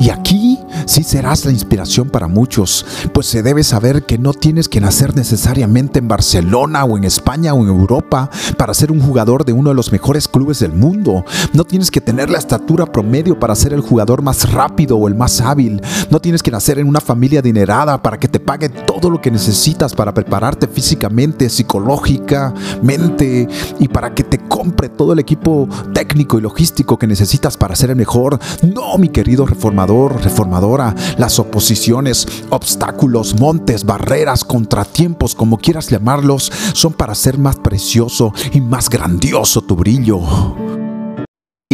Y 0.00 0.10
aquí 0.10 0.58
sí 0.86 1.04
serás 1.04 1.44
la 1.44 1.52
inspiración 1.52 2.10
para 2.10 2.28
muchos, 2.28 2.84
pues 3.12 3.26
se 3.26 3.42
debe 3.42 3.62
saber 3.62 4.04
que 4.04 4.18
no 4.18 4.32
tienes 4.32 4.68
que 4.68 4.80
nacer 4.80 5.14
necesariamente 5.14 6.00
en 6.00 6.08
Barcelona 6.08 6.84
o 6.84 6.96
en 6.96 7.04
España 7.04 7.54
o 7.54 7.62
en 7.62 7.68
Europa 7.68 8.30
para 8.58 8.74
ser 8.74 8.90
un 8.90 9.00
jugador 9.00 9.44
de 9.44 9.52
uno 9.52 9.70
de 9.70 9.76
los 9.76 9.92
mejores 9.92 10.28
clubes 10.28 10.58
del 10.58 10.72
mundo. 10.72 11.24
No 11.52 11.64
tienes 11.64 11.90
que 11.90 12.00
tener 12.00 12.30
la 12.30 12.38
estatura 12.38 12.86
promedio 12.86 13.38
para 13.38 13.54
ser 13.54 13.72
el 13.72 13.80
jugador 13.80 14.22
más 14.22 14.52
rápido 14.52 14.96
o 14.96 15.08
el 15.08 15.14
más 15.14 15.40
hábil. 15.40 15.80
No 16.10 16.20
tienes 16.20 16.42
que 16.42 16.50
nacer 16.50 16.78
en 16.78 16.88
una 16.88 17.00
familia 17.00 17.40
adinerada 17.40 18.02
para 18.02 18.18
que 18.18 18.28
te 18.28 18.40
pague 18.40 18.68
todo 18.68 19.10
lo 19.10 19.20
que 19.20 19.30
necesitas 19.30 19.94
para 19.94 20.12
prepararte 20.12 20.66
físicamente, 20.66 21.48
psicológicamente 21.48 23.48
y 23.78 23.88
para 23.88 24.14
que 24.14 24.24
te 24.24 24.38
compre 24.38 24.88
todo 24.88 25.12
el 25.12 25.18
equipo 25.18 25.68
técnico 25.92 26.38
y 26.38 26.42
logístico 26.42 26.63
que 26.72 27.06
necesitas 27.06 27.56
para 27.56 27.76
ser 27.76 27.90
el 27.90 27.96
mejor. 27.96 28.38
No, 28.62 28.96
mi 28.98 29.08
querido 29.08 29.46
reformador, 29.46 30.22
reformadora, 30.22 30.94
las 31.18 31.38
oposiciones, 31.38 32.26
obstáculos, 32.50 33.38
montes, 33.38 33.84
barreras, 33.84 34.44
contratiempos, 34.44 35.34
como 35.34 35.58
quieras 35.58 35.88
llamarlos, 35.88 36.50
son 36.72 36.94
para 36.94 37.12
hacer 37.12 37.38
más 37.38 37.56
precioso 37.56 38.32
y 38.52 38.60
más 38.60 38.88
grandioso 38.88 39.60
tu 39.60 39.76
brillo. 39.76 40.20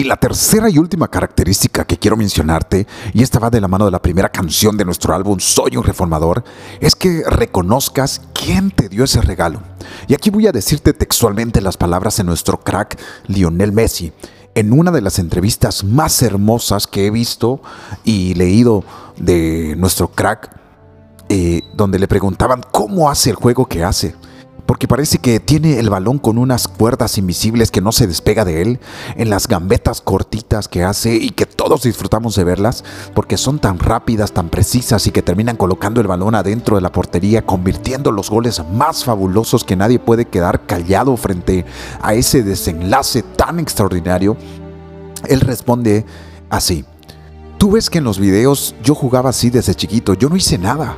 Y 0.00 0.04
la 0.04 0.16
tercera 0.16 0.70
y 0.70 0.78
última 0.78 1.08
característica 1.08 1.84
que 1.84 1.98
quiero 1.98 2.16
mencionarte, 2.16 2.86
y 3.12 3.22
esta 3.22 3.38
va 3.38 3.50
de 3.50 3.60
la 3.60 3.68
mano 3.68 3.84
de 3.84 3.90
la 3.90 4.00
primera 4.00 4.30
canción 4.30 4.76
de 4.78 4.86
nuestro 4.86 5.14
álbum 5.14 5.40
Soy 5.40 5.76
un 5.76 5.84
reformador, 5.84 6.42
es 6.80 6.96
que 6.96 7.22
reconozcas 7.28 8.22
quién 8.32 8.70
te 8.70 8.88
dio 8.88 9.04
ese 9.04 9.20
regalo. 9.20 9.60
Y 10.08 10.14
aquí 10.14 10.30
voy 10.30 10.46
a 10.46 10.52
decirte 10.52 10.94
textualmente 10.94 11.60
las 11.60 11.76
palabras 11.76 12.16
de 12.16 12.24
nuestro 12.24 12.60
crack 12.60 12.98
Lionel 13.26 13.72
Messi, 13.72 14.10
en 14.54 14.72
una 14.72 14.90
de 14.90 15.00
las 15.00 15.18
entrevistas 15.18 15.84
más 15.84 16.22
hermosas 16.22 16.86
que 16.86 17.06
he 17.06 17.10
visto 17.10 17.60
y 18.04 18.34
leído 18.34 18.84
de 19.16 19.74
nuestro 19.76 20.08
crack, 20.08 20.50
eh, 21.28 21.62
donde 21.74 21.98
le 21.98 22.08
preguntaban 22.08 22.62
cómo 22.72 23.10
hace 23.10 23.30
el 23.30 23.36
juego 23.36 23.66
que 23.66 23.84
hace 23.84 24.14
porque 24.70 24.86
parece 24.86 25.18
que 25.18 25.40
tiene 25.40 25.80
el 25.80 25.90
balón 25.90 26.20
con 26.20 26.38
unas 26.38 26.68
cuerdas 26.68 27.18
invisibles 27.18 27.72
que 27.72 27.80
no 27.80 27.90
se 27.90 28.06
despega 28.06 28.44
de 28.44 28.62
él, 28.62 28.78
en 29.16 29.28
las 29.28 29.48
gambetas 29.48 30.00
cortitas 30.00 30.68
que 30.68 30.84
hace 30.84 31.16
y 31.16 31.30
que 31.30 31.44
todos 31.44 31.82
disfrutamos 31.82 32.36
de 32.36 32.44
verlas, 32.44 32.84
porque 33.12 33.36
son 33.36 33.58
tan 33.58 33.80
rápidas, 33.80 34.30
tan 34.30 34.48
precisas 34.48 35.08
y 35.08 35.10
que 35.10 35.22
terminan 35.22 35.56
colocando 35.56 36.00
el 36.00 36.06
balón 36.06 36.36
adentro 36.36 36.76
de 36.76 36.82
la 36.82 36.92
portería, 36.92 37.44
convirtiendo 37.44 38.12
los 38.12 38.30
goles 38.30 38.62
más 38.72 39.02
fabulosos 39.02 39.64
que 39.64 39.74
nadie 39.74 39.98
puede 39.98 40.26
quedar 40.26 40.64
callado 40.66 41.16
frente 41.16 41.64
a 42.00 42.14
ese 42.14 42.44
desenlace 42.44 43.24
tan 43.24 43.58
extraordinario. 43.58 44.36
Él 45.26 45.40
responde 45.40 46.06
así. 46.48 46.84
Tú 47.58 47.72
ves 47.72 47.90
que 47.90 47.98
en 47.98 48.04
los 48.04 48.20
videos 48.20 48.76
yo 48.84 48.94
jugaba 48.94 49.30
así 49.30 49.50
desde 49.50 49.74
chiquito, 49.74 50.14
yo 50.14 50.28
no 50.28 50.36
hice 50.36 50.58
nada. 50.58 50.96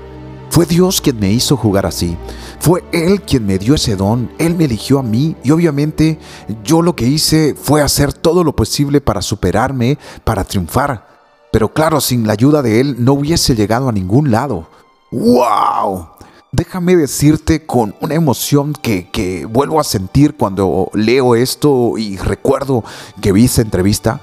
Fue 0.52 0.66
Dios 0.66 1.00
quien 1.00 1.18
me 1.18 1.32
hizo 1.32 1.56
jugar 1.56 1.86
así. 1.86 2.14
Fue 2.60 2.84
Él 2.92 3.22
quien 3.22 3.46
me 3.46 3.56
dio 3.56 3.74
ese 3.74 3.96
don. 3.96 4.30
Él 4.36 4.54
me 4.54 4.66
eligió 4.66 4.98
a 4.98 5.02
mí 5.02 5.34
y 5.42 5.50
obviamente 5.50 6.18
yo 6.62 6.82
lo 6.82 6.94
que 6.94 7.06
hice 7.06 7.54
fue 7.54 7.80
hacer 7.80 8.12
todo 8.12 8.44
lo 8.44 8.54
posible 8.54 9.00
para 9.00 9.22
superarme, 9.22 9.96
para 10.24 10.44
triunfar. 10.44 11.08
Pero 11.50 11.72
claro, 11.72 12.02
sin 12.02 12.26
la 12.26 12.34
ayuda 12.34 12.60
de 12.60 12.80
Él 12.80 12.96
no 12.98 13.14
hubiese 13.14 13.54
llegado 13.54 13.88
a 13.88 13.92
ningún 13.92 14.30
lado. 14.30 14.68
¡Wow! 15.10 16.08
Déjame 16.52 16.96
decirte 16.96 17.64
con 17.64 17.94
una 18.02 18.14
emoción 18.14 18.74
que, 18.74 19.48
vuelvo 19.48 19.80
a 19.80 19.84
sentir 19.84 20.36
cuando 20.36 20.90
leo 20.92 21.34
esto 21.34 21.96
y 21.96 22.18
recuerdo 22.18 22.84
que 23.22 23.32
vi 23.32 23.46
esa 23.46 23.62
entrevista. 23.62 24.20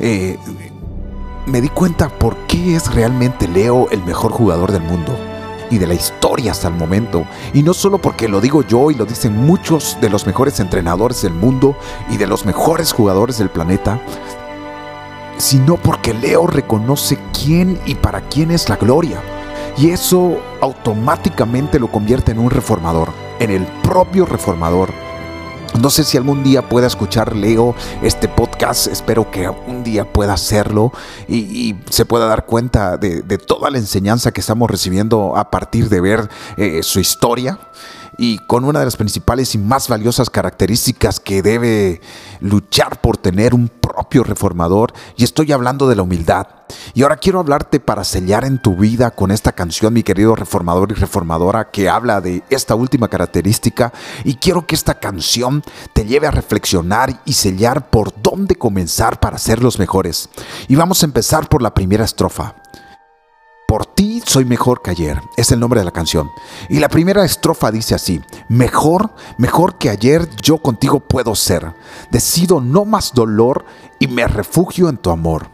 Eh, 0.00 0.38
me 1.46 1.60
di 1.60 1.68
cuenta 1.68 2.08
por 2.08 2.36
qué 2.48 2.74
es 2.74 2.92
realmente 2.92 3.46
Leo 3.46 3.88
el 3.90 4.02
mejor 4.02 4.32
jugador 4.32 4.72
del 4.72 4.82
mundo 4.82 5.27
y 5.70 5.78
de 5.78 5.86
la 5.86 5.94
historia 5.94 6.52
hasta 6.52 6.68
el 6.68 6.74
momento. 6.74 7.24
Y 7.52 7.62
no 7.62 7.74
solo 7.74 7.98
porque 7.98 8.28
lo 8.28 8.40
digo 8.40 8.62
yo 8.62 8.90
y 8.90 8.94
lo 8.94 9.04
dicen 9.04 9.36
muchos 9.36 9.98
de 10.00 10.10
los 10.10 10.26
mejores 10.26 10.60
entrenadores 10.60 11.22
del 11.22 11.34
mundo 11.34 11.76
y 12.10 12.16
de 12.16 12.26
los 12.26 12.44
mejores 12.44 12.92
jugadores 12.92 13.38
del 13.38 13.50
planeta, 13.50 14.00
sino 15.36 15.76
porque 15.76 16.14
Leo 16.14 16.46
reconoce 16.46 17.18
quién 17.32 17.80
y 17.86 17.94
para 17.94 18.22
quién 18.22 18.50
es 18.50 18.68
la 18.68 18.76
gloria. 18.76 19.20
Y 19.76 19.90
eso 19.90 20.38
automáticamente 20.60 21.78
lo 21.78 21.90
convierte 21.90 22.32
en 22.32 22.40
un 22.40 22.50
reformador, 22.50 23.10
en 23.38 23.50
el 23.50 23.64
propio 23.82 24.26
reformador. 24.26 25.07
No 25.80 25.90
sé 25.90 26.02
si 26.02 26.16
algún 26.16 26.42
día 26.42 26.68
pueda 26.68 26.86
escuchar 26.86 27.36
Leo 27.36 27.74
este 28.02 28.26
podcast, 28.26 28.88
espero 28.88 29.30
que 29.30 29.48
un 29.48 29.84
día 29.84 30.12
pueda 30.12 30.32
hacerlo 30.32 30.92
y, 31.28 31.76
se 31.90 32.04
pueda 32.04 32.26
dar 32.26 32.46
cuenta 32.46 32.96
de, 32.96 33.22
toda 33.38 33.70
la 33.70 33.78
enseñanza 33.78 34.32
que 34.32 34.40
estamos 34.40 34.68
recibiendo 34.70 35.36
a 35.36 35.50
partir 35.50 35.88
de 35.88 36.00
ver 36.00 36.28
eh, 36.56 36.82
su 36.82 36.98
historia 36.98 37.58
y 38.18 38.38
con 38.46 38.64
una 38.64 38.80
de 38.80 38.84
las 38.84 38.96
principales 38.96 39.54
y 39.54 39.58
más 39.58 39.88
valiosas 39.88 40.28
características 40.28 41.20
que 41.20 41.40
debe 41.40 42.00
luchar 42.40 43.00
por 43.00 43.16
tener 43.16 43.54
un 43.54 43.68
propio 43.68 44.24
reformador, 44.24 44.92
y 45.16 45.24
estoy 45.24 45.52
hablando 45.52 45.88
de 45.88 45.96
la 45.96 46.02
humildad. 46.02 46.48
Y 46.94 47.02
ahora 47.02 47.16
quiero 47.16 47.38
hablarte 47.38 47.80
para 47.80 48.04
sellar 48.04 48.44
en 48.44 48.60
tu 48.60 48.76
vida 48.76 49.12
con 49.12 49.30
esta 49.30 49.52
canción, 49.52 49.94
mi 49.94 50.02
querido 50.02 50.34
reformador 50.34 50.90
y 50.90 50.94
reformadora, 50.94 51.70
que 51.70 51.88
habla 51.88 52.20
de 52.20 52.42
esta 52.50 52.74
última 52.74 53.08
característica, 53.08 53.92
y 54.24 54.34
quiero 54.34 54.66
que 54.66 54.74
esta 54.74 54.98
canción 54.98 55.62
te 55.94 56.04
lleve 56.04 56.26
a 56.26 56.32
reflexionar 56.32 57.20
y 57.24 57.32
sellar 57.32 57.88
por 57.88 58.12
dónde 58.20 58.56
comenzar 58.56 59.20
para 59.20 59.38
ser 59.38 59.62
los 59.62 59.78
mejores. 59.78 60.28
Y 60.66 60.74
vamos 60.74 61.02
a 61.02 61.06
empezar 61.06 61.48
por 61.48 61.62
la 61.62 61.72
primera 61.72 62.04
estrofa. 62.04 62.56
Por 63.68 63.84
ti 63.84 64.22
soy 64.24 64.46
mejor 64.46 64.80
que 64.80 64.92
ayer, 64.92 65.20
es 65.36 65.52
el 65.52 65.60
nombre 65.60 65.80
de 65.80 65.84
la 65.84 65.90
canción. 65.90 66.30
Y 66.70 66.78
la 66.78 66.88
primera 66.88 67.22
estrofa 67.22 67.70
dice 67.70 67.94
así, 67.94 68.18
mejor, 68.48 69.10
mejor 69.36 69.76
que 69.76 69.90
ayer 69.90 70.26
yo 70.40 70.56
contigo 70.56 71.00
puedo 71.00 71.34
ser. 71.34 71.74
Decido 72.10 72.62
no 72.62 72.86
más 72.86 73.12
dolor 73.12 73.66
y 74.00 74.06
me 74.06 74.26
refugio 74.26 74.88
en 74.88 74.96
tu 74.96 75.10
amor. 75.10 75.50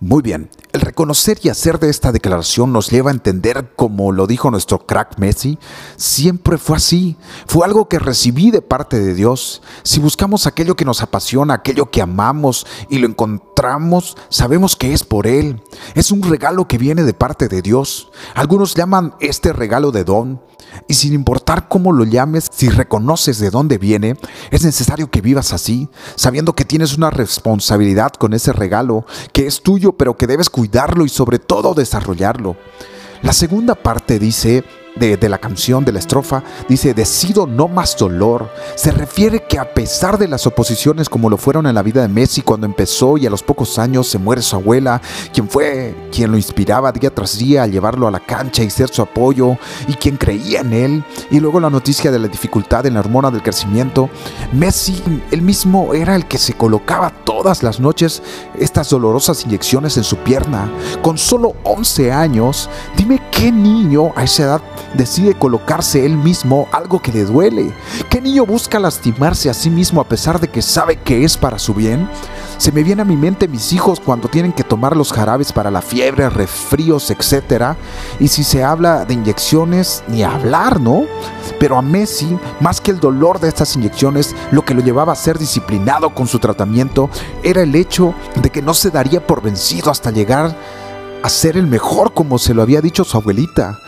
Muy 0.00 0.22
bien, 0.22 0.50
el 0.72 0.80
reconocer 0.80 1.38
y 1.42 1.48
hacer 1.48 1.78
de 1.78 1.88
esta 1.88 2.10
declaración 2.10 2.72
nos 2.72 2.90
lleva 2.90 3.10
a 3.10 3.14
entender, 3.14 3.72
como 3.76 4.10
lo 4.10 4.26
dijo 4.26 4.50
nuestro 4.50 4.86
crack 4.86 5.18
Messi, 5.18 5.58
siempre 5.96 6.58
fue 6.58 6.76
así, 6.76 7.16
fue 7.46 7.64
algo 7.64 7.88
que 7.88 7.98
recibí 7.98 8.50
de 8.50 8.62
parte 8.62 8.98
de 9.00 9.14
Dios. 9.14 9.62
Si 9.82 9.98
buscamos 9.98 10.46
aquello 10.46 10.76
que 10.76 10.84
nos 10.84 11.02
apasiona, 11.02 11.54
aquello 11.54 11.90
que 11.90 12.02
amamos 12.02 12.66
y 12.88 12.98
lo 12.98 13.06
encontramos, 13.06 13.47
sabemos 14.28 14.76
que 14.76 14.92
es 14.92 15.04
por 15.04 15.26
Él. 15.26 15.62
Es 15.94 16.10
un 16.10 16.22
regalo 16.22 16.68
que 16.68 16.78
viene 16.78 17.02
de 17.02 17.14
parte 17.14 17.48
de 17.48 17.62
Dios. 17.62 18.10
Algunos 18.34 18.74
llaman 18.74 19.14
este 19.20 19.52
regalo 19.52 19.90
de 19.90 20.04
don, 20.04 20.40
y 20.86 20.94
sin 20.94 21.12
importar 21.12 21.68
cómo 21.68 21.92
lo 21.92 22.04
llames, 22.04 22.46
si 22.50 22.68
reconoces 22.68 23.38
de 23.38 23.50
dónde 23.50 23.78
viene, 23.78 24.16
es 24.50 24.64
necesario 24.64 25.10
que 25.10 25.20
vivas 25.20 25.52
así, 25.52 25.88
sabiendo 26.14 26.54
que 26.54 26.64
tienes 26.64 26.96
una 26.96 27.10
responsabilidad 27.10 28.12
con 28.12 28.34
ese 28.34 28.52
regalo, 28.52 29.04
que 29.32 29.46
es 29.46 29.62
tuyo, 29.62 29.92
pero 29.92 30.16
que 30.16 30.26
debes 30.26 30.50
cuidarlo 30.50 31.04
y 31.04 31.08
sobre 31.08 31.38
todo 31.38 31.74
desarrollarlo. 31.74 32.56
La 33.22 33.32
segunda 33.32 33.74
parte 33.74 34.18
dice, 34.18 34.64
de, 34.98 35.28
la 35.28 35.38
canción, 35.38 35.84
de 35.84 35.92
la 35.92 35.98
estrofa, 35.98 36.42
dice, 36.68 36.94
decido 36.94 37.46
no 37.46 37.68
más 37.68 37.96
dolor. 37.96 38.50
Se 38.74 38.90
refiere 38.90 39.44
que 39.44 39.58
a 39.58 39.72
pesar 39.72 40.18
de 40.18 40.28
las 40.28 40.46
oposiciones 40.46 41.08
como 41.08 41.30
lo 41.30 41.36
fueron 41.36 41.66
en 41.66 41.74
la 41.74 41.82
vida 41.82 42.02
de 42.02 42.08
Messi 42.08 42.42
cuando 42.42 42.66
empezó 42.66 43.16
y 43.16 43.26
a 43.26 43.30
los 43.30 43.42
pocos 43.42 43.78
años 43.78 44.08
se 44.08 44.18
muere 44.18 44.42
su 44.42 44.56
abuela, 44.56 45.00
quien 45.32 45.48
fue 45.48 45.94
quien 46.12 46.30
lo 46.30 46.36
inspiraba 46.36 46.92
día 46.92 47.14
tras 47.14 47.38
día 47.38 47.62
a 47.62 47.66
llevarlo 47.66 48.06
a 48.06 48.10
la 48.10 48.20
cancha 48.20 48.62
y 48.62 48.70
ser 48.70 48.88
su 48.88 49.02
apoyo, 49.02 49.56
y 49.86 49.94
quien 49.94 50.16
creía 50.16 50.60
en 50.60 50.72
él, 50.72 51.04
y 51.30 51.40
luego 51.40 51.60
la 51.60 51.70
noticia 51.70 52.10
de 52.10 52.18
la 52.18 52.28
dificultad 52.28 52.86
en 52.86 52.94
la 52.94 53.00
hormona 53.00 53.30
del 53.30 53.42
crecimiento, 53.42 54.10
Messi 54.52 55.02
él 55.30 55.42
mismo 55.42 55.94
era 55.94 56.14
el 56.16 56.26
que 56.26 56.38
se 56.38 56.54
colocaba 56.54 57.10
todas 57.24 57.62
las 57.62 57.80
noches 57.80 58.22
estas 58.58 58.90
dolorosas 58.90 59.44
inyecciones 59.44 59.96
en 59.96 60.04
su 60.04 60.16
pierna. 60.18 60.70
Con 61.02 61.18
solo 61.18 61.54
11 61.64 62.12
años, 62.12 62.68
dime 62.96 63.20
qué 63.30 63.52
niño 63.52 64.12
a 64.16 64.24
esa 64.24 64.44
edad 64.44 64.62
decide 64.94 65.34
colocarse 65.34 66.04
él 66.04 66.16
mismo 66.16 66.68
algo 66.72 67.00
que 67.00 67.12
le 67.12 67.24
duele? 67.24 67.72
¿Qué 68.10 68.20
niño 68.20 68.46
busca 68.46 68.78
lastimarse 68.78 69.50
a 69.50 69.54
sí 69.54 69.70
mismo 69.70 70.00
a 70.00 70.08
pesar 70.08 70.40
de 70.40 70.48
que 70.48 70.62
sabe 70.62 70.96
que 70.96 71.24
es 71.24 71.36
para 71.36 71.58
su 71.58 71.74
bien? 71.74 72.08
Se 72.58 72.72
me 72.72 72.82
viene 72.82 73.02
a 73.02 73.04
mi 73.04 73.16
mente 73.16 73.46
mis 73.46 73.72
hijos 73.72 74.00
cuando 74.00 74.28
tienen 74.28 74.52
que 74.52 74.64
tomar 74.64 74.96
los 74.96 75.12
jarabes 75.12 75.52
para 75.52 75.70
la 75.70 75.80
fiebre, 75.80 76.28
resfríos, 76.28 77.08
etc. 77.10 77.76
Y 78.18 78.28
si 78.28 78.42
se 78.42 78.64
habla 78.64 79.04
de 79.04 79.14
inyecciones, 79.14 80.02
ni 80.08 80.24
hablar, 80.24 80.80
¿no? 80.80 81.04
Pero 81.60 81.78
a 81.78 81.82
Messi, 81.82 82.36
más 82.60 82.80
que 82.80 82.90
el 82.90 82.98
dolor 82.98 83.38
de 83.38 83.48
estas 83.48 83.76
inyecciones, 83.76 84.34
lo 84.50 84.64
que 84.64 84.74
lo 84.74 84.82
llevaba 84.82 85.12
a 85.12 85.16
ser 85.16 85.38
disciplinado 85.38 86.14
con 86.14 86.26
su 86.26 86.40
tratamiento 86.40 87.10
era 87.44 87.62
el 87.62 87.74
hecho 87.74 88.14
de 88.34 88.50
que 88.50 88.62
no 88.62 88.74
se 88.74 88.90
daría 88.90 89.24
por 89.24 89.40
vencido 89.40 89.90
hasta 89.90 90.10
llegar 90.10 90.56
a 91.22 91.28
ser 91.28 91.56
el 91.56 91.66
mejor 91.66 92.12
como 92.14 92.38
se 92.38 92.54
lo 92.54 92.62
había 92.62 92.80
dicho 92.80 93.04
su 93.04 93.16
abuelita. 93.16 93.78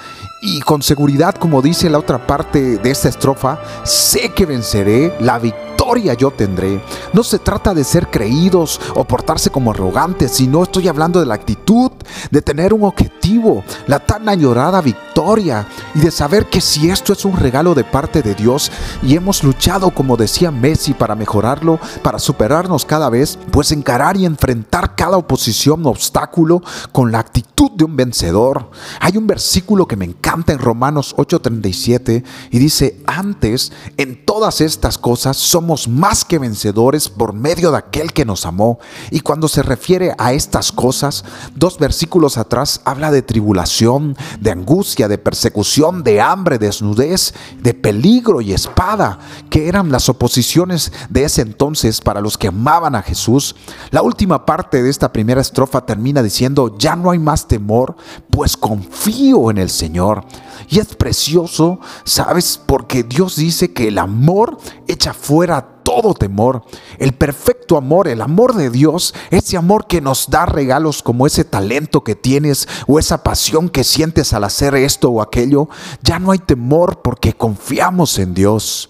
Y 0.43 0.61
con 0.61 0.83
seguridad, 0.83 1.35
como 1.35 1.61
dice 1.61 1.91
la 1.91 1.99
otra 1.99 2.27
parte 2.27 2.79
de 2.79 2.91
esta 2.91 3.11
estrofa, 3.11 3.61
sé 3.85 4.31
que 4.31 4.47
venceré, 4.47 5.15
la 5.21 5.39
victoria 5.39 5.70
yo 6.19 6.31
tendré. 6.31 6.81
No 7.13 7.23
se 7.23 7.39
trata 7.39 7.75
de 7.75 7.85
ser 7.85 8.09
creídos 8.09 8.81
o 8.95 9.05
portarse 9.05 9.51
como 9.51 9.71
arrogantes, 9.71 10.33
sino 10.33 10.63
estoy 10.63 10.89
hablando 10.89 11.21
de 11.21 11.27
la 11.27 11.35
actitud, 11.35 11.91
de 12.31 12.43
tener 12.43 12.73
un 12.73 12.85
objetivo, 12.85 13.65
la 13.87 13.99
tan 13.99 14.29
añorada 14.29 14.81
victoria 14.81 15.67
y 15.95 16.01
de 16.01 16.11
saber 16.11 16.47
que 16.47 16.61
si 16.61 16.91
esto 16.91 17.13
es 17.13 17.25
un 17.25 17.37
regalo 17.37 17.75
de 17.75 17.85
parte 17.85 18.23
de 18.23 18.35
Dios 18.35 18.71
y 19.03 19.17
hemos 19.17 19.43
luchado, 19.43 19.91
como 19.91 20.17
decía 20.17 20.51
Messi, 20.51 20.95
para 20.95 21.15
mejorarlo, 21.15 21.79
para 22.03 22.19
superarnos 22.19 22.85
cada 22.85 23.11
vez, 23.11 23.39
pues 23.51 23.73
encarar 23.73 24.17
y 24.17 24.27
enfrentar 24.27 24.95
cada 24.95 25.17
oposición, 25.17 25.85
obstáculo 25.87 26.63
con 26.93 27.11
la 27.11 27.19
actitud 27.19 27.71
de 27.73 27.85
un 27.85 27.97
vencedor. 27.97 28.71
Hay 29.01 29.17
un 29.17 29.27
versículo 29.27 29.87
que 29.87 29.97
me 29.97 30.05
encanta 30.05 30.53
en 30.53 30.59
Romanos 30.59 31.15
8:37 31.17 32.25
y 32.51 32.59
dice, 32.59 33.03
antes 33.07 33.73
en 33.97 34.25
todas 34.25 34.61
estas 34.61 34.99
cosas 34.99 35.37
somos 35.37 35.70
más 35.89 36.25
que 36.25 36.39
vencedores 36.39 37.09
por 37.09 37.33
medio 37.33 37.71
de 37.71 37.79
aquel 37.79 38.13
que 38.13 38.25
nos 38.25 38.47
amó. 38.47 38.79
Y 39.11 39.21
cuando 39.21 39.49
se 39.49 39.63
refiere 39.63 40.15
a 40.19 40.33
estas 40.33 40.73
cosas, 40.73 41.25
dos 41.55 41.79
versículos 41.79 42.39
atrás 42.39 42.81
habla 42.85 43.11
de 43.11 43.23
tribulación, 43.23 44.17
de 44.41 44.51
angustia, 44.51 45.09
de 45.09 45.19
persecución, 45.19 46.03
de 46.03 46.21
hambre, 46.21 46.59
desnudez, 46.59 47.35
de 47.63 47.75
peligro 47.75 48.41
y 48.41 48.53
espada, 48.53 49.19
que 49.49 49.69
eran 49.69 49.91
las 49.91 50.09
oposiciones 50.09 50.93
de 51.09 51.25
ese 51.25 51.43
entonces 51.43 52.01
para 52.01 52.21
los 52.21 52.37
que 52.37 52.49
amaban 52.49 52.95
a 52.95 53.03
Jesús. 53.03 53.57
La 53.91 54.03
última 54.03 54.47
parte 54.47 54.83
de 54.83 54.91
esta 54.91 55.13
primera 55.13 55.41
estrofa 55.41 55.87
termina 55.87 56.23
diciendo, 56.23 56.77
ya 56.79 56.97
no 56.97 57.11
hay 57.11 57.19
más 57.19 57.47
temor, 57.49 57.97
pues 58.31 58.57
confío 58.57 59.51
en 59.51 59.59
el 59.59 59.71
Señor. 59.71 60.25
Y 60.69 60.79
es 60.79 60.95
precioso, 60.95 61.81
¿sabes? 62.05 62.61
Porque 62.65 63.03
Dios 63.03 63.37
dice 63.37 63.73
que 63.73 63.89
el 63.89 63.99
amor 63.99 64.59
echa 64.87 65.13
fuera 65.13 65.70
todo 65.83 66.15
temor. 66.15 66.65
El 66.99 67.13
perfecto 67.13 67.77
amor, 67.77 68.09
el 68.09 68.23
amor 68.23 68.55
de 68.55 68.71
Dios, 68.71 69.15
ese 69.31 69.57
amor 69.57 69.87
que 69.87 70.01
nos 70.01 70.31
da 70.31 70.47
regalos 70.47 71.03
como 71.03 71.27
ese 71.27 71.45
talento 71.45 72.05
que 72.05 72.15
tienes 72.15 72.69
o 72.87 72.99
esa 72.99 73.23
pasión 73.23 73.69
que 73.69 73.85
sientes 73.85 74.33
al 74.33 74.45
hacer 74.45 74.75
esto 74.75 75.11
o 75.11 75.23
aquello, 75.23 75.69
ya 76.03 76.19
no 76.19 76.33
hay 76.33 76.39
temor 76.39 77.03
porque 77.03 77.33
confiamos 77.33 78.19
en 78.19 78.35
Dios. 78.35 78.89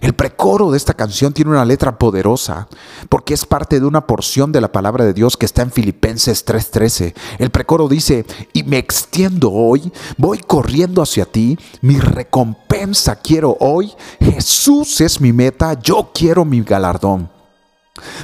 El 0.00 0.14
precoro 0.14 0.70
de 0.70 0.76
esta 0.76 0.94
canción 0.94 1.32
tiene 1.32 1.50
una 1.50 1.64
letra 1.64 1.98
poderosa 1.98 2.68
porque 3.08 3.34
es 3.34 3.44
parte 3.46 3.80
de 3.80 3.86
una 3.86 4.06
porción 4.06 4.52
de 4.52 4.60
la 4.60 4.72
palabra 4.72 5.04
de 5.04 5.14
Dios 5.14 5.36
que 5.36 5.46
está 5.46 5.62
en 5.62 5.70
Filipenses 5.70 6.44
3:13. 6.44 7.14
El 7.38 7.50
precoro 7.50 7.88
dice, 7.88 8.24
y 8.52 8.62
me 8.62 8.78
extiendo 8.78 9.50
hoy, 9.52 9.92
voy 10.16 10.38
corriendo 10.38 11.02
hacia 11.02 11.24
ti, 11.24 11.58
mi 11.80 11.98
recompensa 11.98 13.16
quiero 13.16 13.56
hoy, 13.60 13.92
Jesús 14.20 15.00
es 15.00 15.20
mi 15.20 15.32
meta, 15.32 15.80
yo 15.80 16.10
quiero 16.14 16.44
mi 16.44 16.62
galardón. 16.62 17.33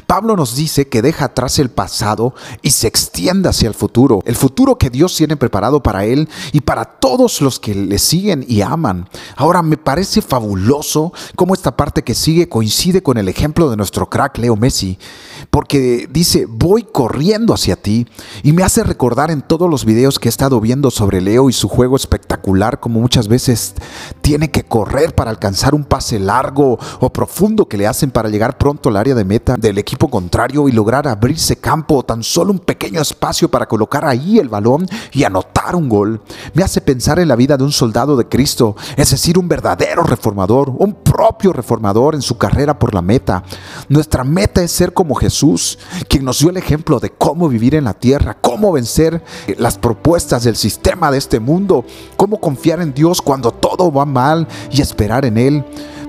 Pablo 0.09 0.35
nos 0.35 0.56
dice 0.56 0.88
que 0.88 1.00
deja 1.00 1.26
atrás 1.26 1.61
el 1.61 1.70
pasado 1.70 2.35
y 2.61 2.70
se 2.70 2.88
extiende 2.88 3.48
hacia 3.48 3.68
el 3.68 3.74
futuro, 3.74 4.20
el 4.24 4.35
futuro 4.35 4.76
que 4.76 4.90
Dios 4.90 5.14
tiene 5.14 5.37
preparado 5.37 5.80
para 5.80 6.04
él 6.04 6.28
y 6.50 6.62
para 6.62 6.85
todos 6.85 7.40
los 7.40 7.61
que 7.61 7.76
le 7.76 7.98
siguen 8.00 8.44
y 8.48 8.62
aman. 8.62 9.09
Ahora 9.37 9.62
me 9.62 9.76
parece 9.76 10.22
fabuloso 10.22 11.12
cómo 11.37 11.54
esta 11.54 11.76
parte 11.76 12.02
que 12.02 12.16
sigue 12.16 12.48
coincide 12.48 13.04
con 13.04 13.18
el 13.18 13.28
ejemplo 13.28 13.70
de 13.70 13.76
nuestro 13.76 14.11
crack 14.11 14.38
Leo 14.38 14.56
Messi, 14.56 14.98
porque 15.50 16.09
dice, 16.11 16.46
voy 16.48 16.83
corriendo 16.83 17.54
hacia 17.54 17.76
ti 17.76 18.09
y 18.42 18.52
me 18.52 18.64
hace 18.64 18.83
recordar 18.83 19.30
en 19.30 19.42
todos 19.42 19.70
los 19.70 19.85
videos 19.85 20.18
que 20.18 20.28
he 20.28 20.30
estado 20.30 20.61
viendo 20.61 20.90
sobre 20.90 21.20
Leo 21.20 21.48
y 21.48 21.52
su 21.52 21.68
juego 21.68 21.94
espectacular, 21.94 22.80
como 22.80 23.00
muchas 23.00 23.28
veces 23.28 23.74
tiene 24.20 24.50
que 24.50 24.64
correr 24.64 25.14
para 25.14 25.30
alcanzar 25.30 25.76
un 25.76 25.85
pase 25.85 26.18
largo 26.18 26.80
o 26.98 27.12
profundo 27.12 27.68
que 27.68 27.76
le 27.76 27.87
hacen 27.87 28.11
para 28.11 28.28
llegar 28.28 28.59
pronto 28.59 28.88
al 28.88 28.96
área 28.96 29.14
de 29.14 29.24
meta 29.24 29.56
del 29.60 29.78
equipo 29.78 30.08
contrario 30.08 30.68
y 30.68 30.72
lograr 30.72 31.06
abrirse 31.06 31.56
campo 31.56 32.02
tan 32.02 32.22
solo 32.22 32.52
un 32.52 32.58
pequeño 32.58 33.00
espacio 33.00 33.50
para 33.50 33.66
colocar 33.66 34.04
ahí 34.04 34.38
el 34.38 34.48
balón 34.48 34.86
y 35.12 35.24
anotar 35.24 35.76
un 35.76 35.88
gol. 35.88 36.20
Me 36.54 36.62
hace 36.62 36.80
pensar 36.80 37.18
en 37.18 37.28
la 37.28 37.36
vida 37.36 37.56
de 37.56 37.64
un 37.64 37.72
soldado 37.72 38.16
de 38.16 38.28
Cristo, 38.28 38.76
es 38.96 39.10
decir, 39.10 39.38
un 39.38 39.48
verdadero 39.48 40.02
reformador, 40.02 40.70
un 40.70 40.94
propio 40.94 41.52
reformador 41.52 42.14
en 42.14 42.22
su 42.22 42.38
carrera 42.38 42.78
por 42.78 42.94
la 42.94 43.02
meta. 43.02 43.42
Nuestra 43.88 44.24
meta 44.24 44.62
es 44.62 44.72
ser 44.72 44.92
como 44.92 45.14
Jesús, 45.14 45.78
quien 46.08 46.24
nos 46.24 46.38
dio 46.38 46.50
el 46.50 46.56
ejemplo 46.56 46.98
de 47.00 47.10
cómo 47.10 47.48
vivir 47.48 47.74
en 47.74 47.84
la 47.84 47.94
tierra, 47.94 48.36
cómo 48.40 48.72
vencer 48.72 49.22
las 49.58 49.78
propuestas 49.78 50.44
del 50.44 50.56
sistema 50.56 51.10
de 51.10 51.18
este 51.18 51.40
mundo, 51.40 51.84
cómo 52.16 52.40
confiar 52.40 52.80
en 52.80 52.94
Dios 52.94 53.20
cuando 53.20 53.50
todo 53.50 53.92
va 53.92 54.04
mal 54.04 54.48
y 54.70 54.80
esperar 54.80 55.24
en 55.24 55.38
Él. 55.38 55.64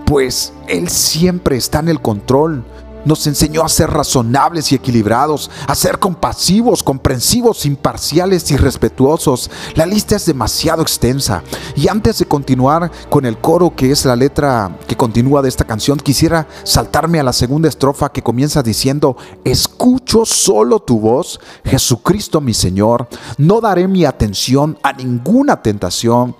pues 0.05 0.51
Él 0.67 0.89
siempre 0.89 1.55
está 1.55 1.79
en 1.79 1.87
el 1.87 2.01
control. 2.01 2.65
Nos 3.05 3.25
enseñó 3.27 3.63
a 3.63 3.69
ser 3.69 3.89
razonables 3.89 4.71
y 4.71 4.75
equilibrados, 4.75 5.49
a 5.67 5.75
ser 5.75 5.99
compasivos, 5.99 6.83
comprensivos, 6.83 7.65
imparciales 7.65 8.49
y 8.51 8.57
respetuosos. 8.57 9.49
La 9.75 9.85
lista 9.85 10.15
es 10.15 10.25
demasiado 10.25 10.81
extensa. 10.81 11.43
Y 11.75 11.87
antes 11.87 12.19
de 12.19 12.25
continuar 12.25 12.91
con 13.09 13.25
el 13.25 13.37
coro, 13.39 13.75
que 13.75 13.91
es 13.91 14.05
la 14.05 14.15
letra 14.15 14.77
que 14.87 14.95
continúa 14.95 15.41
de 15.41 15.49
esta 15.49 15.65
canción, 15.65 15.99
quisiera 15.99 16.47
saltarme 16.63 17.19
a 17.19 17.23
la 17.23 17.33
segunda 17.33 17.69
estrofa 17.69 18.11
que 18.11 18.21
comienza 18.21 18.61
diciendo, 18.61 19.17
escucho 19.43 20.25
solo 20.25 20.79
tu 20.79 20.99
voz, 20.99 21.39
Jesucristo 21.65 22.41
mi 22.41 22.53
Señor, 22.53 23.07
no 23.37 23.61
daré 23.61 23.87
mi 23.87 24.05
atención 24.05 24.77
a 24.83 24.93
ninguna 24.93 25.61
tentación 25.61 26.35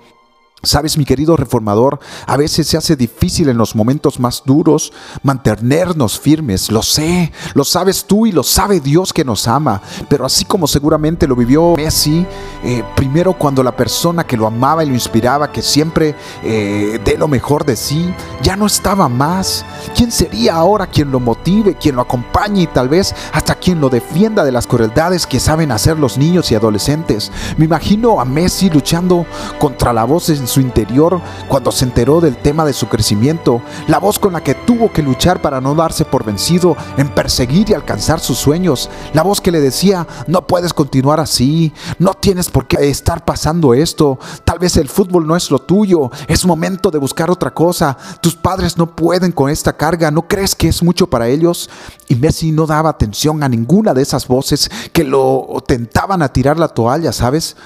Sabes, 0.64 0.96
mi 0.96 1.04
querido 1.04 1.36
reformador, 1.36 1.98
a 2.24 2.36
veces 2.36 2.68
se 2.68 2.76
hace 2.76 2.94
difícil 2.94 3.48
en 3.48 3.58
los 3.58 3.74
momentos 3.74 4.20
más 4.20 4.44
duros 4.46 4.92
mantenernos 5.24 6.20
firmes. 6.20 6.70
Lo 6.70 6.84
sé, 6.84 7.32
lo 7.54 7.64
sabes 7.64 8.04
tú 8.04 8.26
y 8.26 8.32
lo 8.32 8.44
sabe 8.44 8.78
Dios 8.78 9.12
que 9.12 9.24
nos 9.24 9.48
ama. 9.48 9.82
Pero 10.08 10.24
así 10.24 10.44
como 10.44 10.68
seguramente 10.68 11.26
lo 11.26 11.34
vivió 11.34 11.74
Messi, 11.76 12.24
eh, 12.62 12.84
primero 12.94 13.32
cuando 13.32 13.64
la 13.64 13.76
persona 13.76 14.24
que 14.24 14.36
lo 14.36 14.46
amaba 14.46 14.84
y 14.84 14.88
lo 14.88 14.94
inspiraba, 14.94 15.50
que 15.50 15.62
siempre 15.62 16.14
eh, 16.44 17.00
dé 17.04 17.18
lo 17.18 17.26
mejor 17.26 17.64
de 17.64 17.74
sí, 17.74 18.14
ya 18.40 18.54
no 18.54 18.66
estaba 18.66 19.08
más. 19.08 19.64
¿Quién 19.96 20.12
sería 20.12 20.54
ahora 20.54 20.86
quien 20.86 21.10
lo 21.10 21.18
motive, 21.18 21.76
quien 21.76 21.96
lo 21.96 22.02
acompañe 22.02 22.62
y 22.62 22.66
tal 22.68 22.88
vez 22.88 23.16
hasta 23.32 23.56
quien 23.56 23.80
lo 23.80 23.88
defienda 23.88 24.44
de 24.44 24.52
las 24.52 24.68
crueldades 24.68 25.26
que 25.26 25.40
saben 25.40 25.72
hacer 25.72 25.98
los 25.98 26.18
niños 26.18 26.52
y 26.52 26.54
adolescentes? 26.54 27.32
Me 27.56 27.64
imagino 27.64 28.20
a 28.20 28.24
Messi 28.24 28.70
luchando 28.70 29.26
contra 29.58 29.92
la 29.92 30.04
voz 30.04 30.28
en 30.28 30.51
su 30.52 30.60
interior 30.60 31.20
cuando 31.48 31.72
se 31.72 31.84
enteró 31.84 32.20
del 32.20 32.36
tema 32.36 32.64
de 32.64 32.72
su 32.72 32.88
crecimiento, 32.88 33.62
la 33.88 33.98
voz 33.98 34.18
con 34.18 34.34
la 34.34 34.44
que 34.44 34.54
tuvo 34.54 34.92
que 34.92 35.02
luchar 35.02 35.40
para 35.40 35.60
no 35.60 35.74
darse 35.74 36.04
por 36.04 36.24
vencido 36.24 36.76
en 36.96 37.08
perseguir 37.08 37.70
y 37.70 37.74
alcanzar 37.74 38.20
sus 38.20 38.38
sueños, 38.38 38.90
la 39.14 39.22
voz 39.22 39.40
que 39.40 39.50
le 39.50 39.60
decía, 39.60 40.06
no 40.26 40.46
puedes 40.46 40.74
continuar 40.74 41.20
así, 41.20 41.72
no 41.98 42.14
tienes 42.14 42.50
por 42.50 42.66
qué 42.66 42.88
estar 42.88 43.24
pasando 43.24 43.72
esto, 43.74 44.18
tal 44.44 44.58
vez 44.58 44.76
el 44.76 44.88
fútbol 44.88 45.26
no 45.26 45.36
es 45.36 45.50
lo 45.50 45.58
tuyo, 45.58 46.10
es 46.28 46.44
momento 46.44 46.90
de 46.90 46.98
buscar 46.98 47.30
otra 47.30 47.52
cosa, 47.54 47.96
tus 48.20 48.34
padres 48.36 48.76
no 48.76 48.94
pueden 48.94 49.32
con 49.32 49.50
esta 49.50 49.76
carga, 49.76 50.10
¿no 50.10 50.28
crees 50.28 50.54
que 50.54 50.68
es 50.68 50.82
mucho 50.82 51.08
para 51.08 51.28
ellos? 51.28 51.70
Y 52.08 52.16
Messi 52.16 52.52
no 52.52 52.66
daba 52.66 52.90
atención 52.90 53.42
a 53.42 53.48
ninguna 53.48 53.94
de 53.94 54.02
esas 54.02 54.28
voces 54.28 54.70
que 54.92 55.04
lo 55.04 55.62
tentaban 55.66 56.22
a 56.22 56.32
tirar 56.32 56.58
la 56.58 56.68
toalla, 56.68 57.12
¿sabes? 57.12 57.56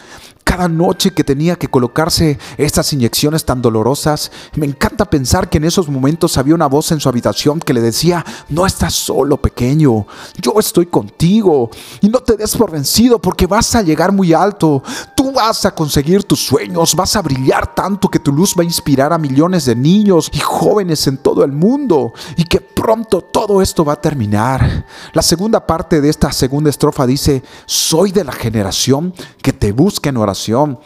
Cada 0.46 0.68
noche 0.68 1.10
que 1.10 1.24
tenía 1.24 1.56
que 1.56 1.66
colocarse 1.66 2.38
estas 2.56 2.92
inyecciones 2.92 3.44
tan 3.44 3.60
dolorosas, 3.60 4.30
me 4.54 4.64
encanta 4.64 5.04
pensar 5.04 5.50
que 5.50 5.58
en 5.58 5.64
esos 5.64 5.88
momentos 5.88 6.38
había 6.38 6.54
una 6.54 6.68
voz 6.68 6.92
en 6.92 7.00
su 7.00 7.08
habitación 7.08 7.58
que 7.58 7.74
le 7.74 7.80
decía, 7.80 8.24
no 8.48 8.64
estás 8.64 8.94
solo 8.94 9.38
pequeño, 9.38 10.06
yo 10.40 10.54
estoy 10.60 10.86
contigo 10.86 11.68
y 12.00 12.08
no 12.08 12.20
te 12.20 12.36
des 12.36 12.56
por 12.56 12.70
vencido 12.70 13.18
porque 13.20 13.48
vas 13.48 13.74
a 13.74 13.82
llegar 13.82 14.12
muy 14.12 14.32
alto, 14.32 14.84
tú 15.16 15.32
vas 15.32 15.66
a 15.66 15.74
conseguir 15.74 16.22
tus 16.22 16.46
sueños, 16.46 16.94
vas 16.94 17.16
a 17.16 17.22
brillar 17.22 17.74
tanto 17.74 18.08
que 18.08 18.20
tu 18.20 18.30
luz 18.30 18.54
va 18.56 18.62
a 18.62 18.66
inspirar 18.66 19.12
a 19.12 19.18
millones 19.18 19.64
de 19.64 19.74
niños 19.74 20.30
y 20.32 20.38
jóvenes 20.38 21.08
en 21.08 21.18
todo 21.18 21.42
el 21.42 21.50
mundo 21.50 22.12
y 22.36 22.44
que 22.44 22.60
pronto 22.86 23.20
todo 23.20 23.62
esto 23.62 23.84
va 23.84 23.94
a 23.94 24.00
terminar. 24.00 24.86
La 25.12 25.20
segunda 25.20 25.66
parte 25.66 26.00
de 26.00 26.08
esta 26.08 26.30
segunda 26.30 26.70
estrofa 26.70 27.04
dice, 27.04 27.42
soy 27.64 28.12
de 28.12 28.22
la 28.22 28.30
generación 28.30 29.12
que 29.42 29.52
te 29.52 29.72
busca 29.72 30.08
en 30.08 30.16
oración 30.18 30.78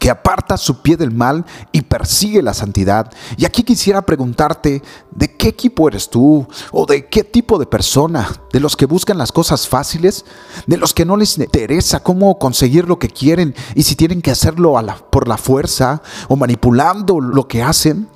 que 0.00 0.08
aparta 0.08 0.56
su 0.56 0.80
pie 0.80 0.96
del 0.96 1.10
mal 1.10 1.44
y 1.70 1.82
persigue 1.82 2.40
la 2.40 2.54
santidad. 2.54 3.12
Y 3.36 3.44
aquí 3.44 3.62
quisiera 3.62 4.00
preguntarte, 4.00 4.82
¿de 5.10 5.36
qué 5.36 5.48
equipo 5.48 5.86
eres 5.86 6.08
tú? 6.08 6.48
¿O 6.72 6.86
de 6.86 7.08
qué 7.08 7.24
tipo 7.24 7.58
de 7.58 7.66
persona? 7.66 8.26
¿De 8.50 8.60
los 8.60 8.74
que 8.74 8.86
buscan 8.86 9.18
las 9.18 9.30
cosas 9.30 9.68
fáciles? 9.68 10.24
¿De 10.66 10.78
los 10.78 10.94
que 10.94 11.04
no 11.04 11.18
les 11.18 11.36
interesa 11.36 12.00
cómo 12.00 12.38
conseguir 12.38 12.88
lo 12.88 12.98
que 12.98 13.10
quieren 13.10 13.54
y 13.74 13.82
si 13.82 13.96
tienen 13.96 14.22
que 14.22 14.30
hacerlo 14.30 14.80
por 15.10 15.28
la 15.28 15.36
fuerza 15.36 16.00
o 16.28 16.36
manipulando 16.36 17.20
lo 17.20 17.46
que 17.46 17.62
hacen? 17.62 18.08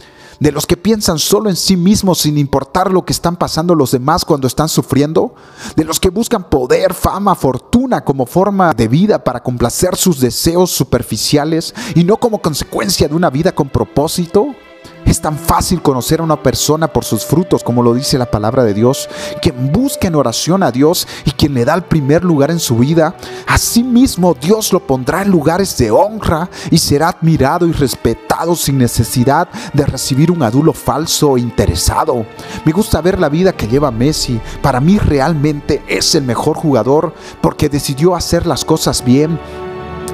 De 0.43 0.51
los 0.51 0.67
que 0.67 0.77
piensan 0.77 1.21
solo 1.21 1.49
en 1.49 1.55
sí 1.55 1.77
mismos 1.77 2.19
sin 2.19 2.37
importar 2.37 2.91
lo 2.91 3.05
que 3.05 3.13
están 3.13 3.37
pasando 3.37 3.77
los 3.77 3.93
demás 3.93 4.25
cuando 4.25 4.49
están 4.49 4.69
sufriendo, 4.69 5.37
de 5.77 5.85
los 5.85 6.01
que 6.01 6.11
buscan 6.11 6.51
poder, 6.51 6.95
fama, 6.95 7.37
fortuna 7.37 8.03
como 8.03 8.27
forma 8.27 8.73
de 8.73 8.89
vida 8.89 9.23
para 9.23 9.41
complacer 9.41 9.95
sus 9.95 10.19
deseos 10.19 10.73
superficiales 10.73 11.73
y 11.95 12.03
no 12.03 12.17
como 12.17 12.43
consecuencia 12.43 13.07
de 13.07 13.15
una 13.15 13.31
vida 13.31 13.53
con 13.53 13.69
propósito. 13.69 14.49
Es 15.05 15.21
tan 15.21 15.37
fácil 15.37 15.83
conocer 15.83 16.21
a 16.21 16.23
una 16.23 16.43
persona 16.43 16.89
por 16.89 17.05
sus 17.05 17.25
frutos, 17.25 17.63
como 17.63 17.83
lo 17.83 17.95
dice 17.95 18.19
la 18.19 18.31
palabra 18.31 18.65
de 18.65 18.75
Dios. 18.75 19.09
Quien 19.41 19.71
busca 19.73 20.09
en 20.09 20.15
oración 20.15 20.63
a 20.63 20.71
Dios 20.71 21.07
y 21.25 21.33
quien 21.33 21.55
le 21.55 21.65
da 21.65 21.75
el 21.75 21.83
primer 21.83 22.25
lugar 22.25 22.51
en 22.51 22.61
su 22.61 22.77
vida, 22.79 23.15
asimismo 23.47 24.35
Dios 24.35 24.73
lo 24.73 24.81
pondrá 24.81 25.23
en 25.23 25.31
lugares 25.31 25.77
de 25.77 25.91
honra 25.91 26.49
y 26.71 26.79
será 26.79 27.09
admirado 27.09 27.67
y 27.67 27.73
respetado 27.73 28.57
sin 28.57 28.79
necesidad 28.79 29.49
de 29.73 29.87
recibir 29.87 30.31
un 30.31 30.43
adulo 30.43 30.73
falso 30.73 31.37
e 31.37 31.41
interesado. 31.41 32.25
Me 32.65 32.73
gusta 32.73 33.01
ver 33.01 33.19
la 33.19 33.29
vida 33.29 33.53
que 33.53 33.69
lleva 33.69 33.91
Messi. 33.91 34.41
Para 34.63 34.81
mí 34.81 34.99
realmente 34.99 35.83
es 35.89 36.15
el 36.15 36.23
mejor 36.23 36.57
jugador 36.57 37.15
porque 37.41 37.69
decidió 37.69 38.15
hacer 38.15 38.47
las 38.47 38.65
cosas 38.65 39.05
bien 39.05 39.39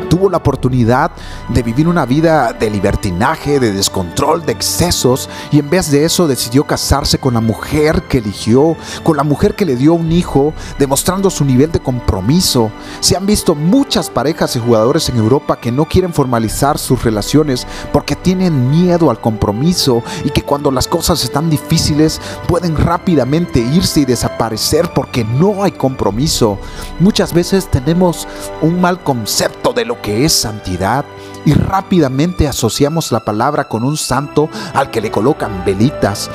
tuvo 0.09 0.31
la 0.31 0.39
oportunidad 0.39 1.11
de 1.49 1.63
vivir 1.63 1.89
una 1.89 2.07
vida 2.07 2.53
de 2.53 2.71
libertinaje, 2.71 3.61
de 3.61 3.73
descontrol, 3.73 4.45
de 4.45 4.53
excesos, 4.53 5.29
y 5.51 5.59
en 5.59 5.71
vez 5.71 5.91
de 5.91 6.05
eso 6.05 6.27
decidió 6.27 6.65
casarse 6.65 7.19
con 7.19 7.35
la 7.35 7.41
mujer 7.41 8.03
que 8.09 8.19
eligió, 8.19 8.77
con 9.03 9.17
la 9.17 9.25
mujer 9.25 9.55
que 9.55 9.65
le 9.65 9.77
dio 9.77 9.95
un 9.95 10.13
hijo, 10.13 10.53
demostrando 10.79 11.31
su 11.31 11.45
nivel 11.45 11.73
de 11.73 11.81
compromiso. 11.81 12.71
Se 13.01 13.17
han 13.17 13.27
visto 13.27 13.55
muchas 13.55 14.11
parejas 14.11 14.57
y 14.57 14.61
jugadores 14.61 15.09
en 15.09 15.17
Europa 15.17 15.59
que 15.61 15.73
no 15.73 15.85
quieren 15.85 16.13
formalizar 16.13 16.79
sus 16.79 17.03
relaciones 17.03 17.67
porque 17.93 18.17
tienen 18.17 18.71
miedo 18.71 19.11
al 19.11 19.21
compromiso 19.21 20.03
y 20.25 20.31
que 20.31 20.43
cuando 20.43 20.71
las 20.71 20.89
cosas 20.89 21.23
están 21.25 21.51
difíciles 21.51 22.21
pueden 22.47 22.77
rápidamente 22.77 23.61
irse 23.61 24.01
y 24.01 24.05
desaparecer 24.05 24.93
porque 24.95 25.25
no 25.25 25.63
hay 25.63 25.73
compromiso. 25.73 26.59
Muchas 27.01 27.33
veces 27.33 27.69
tenemos 27.69 28.27
un 28.63 28.81
mal 28.81 29.03
concepto 29.03 29.68
de 29.79 29.85
lo 29.85 30.03
que 30.03 30.25
es 30.25 30.33
santidad 30.33 31.05
y 31.45 31.55
rápidamente 31.55 32.49
asociamos 32.49 33.13
la 33.13 33.21
palabra 33.21 33.69
con 33.69 33.85
un 33.85 33.97
santo 33.97 34.51
al 34.75 34.91
que 34.91 35.01
le 35.01 35.13
colocan 35.13 35.65
velitas. 35.65 36.29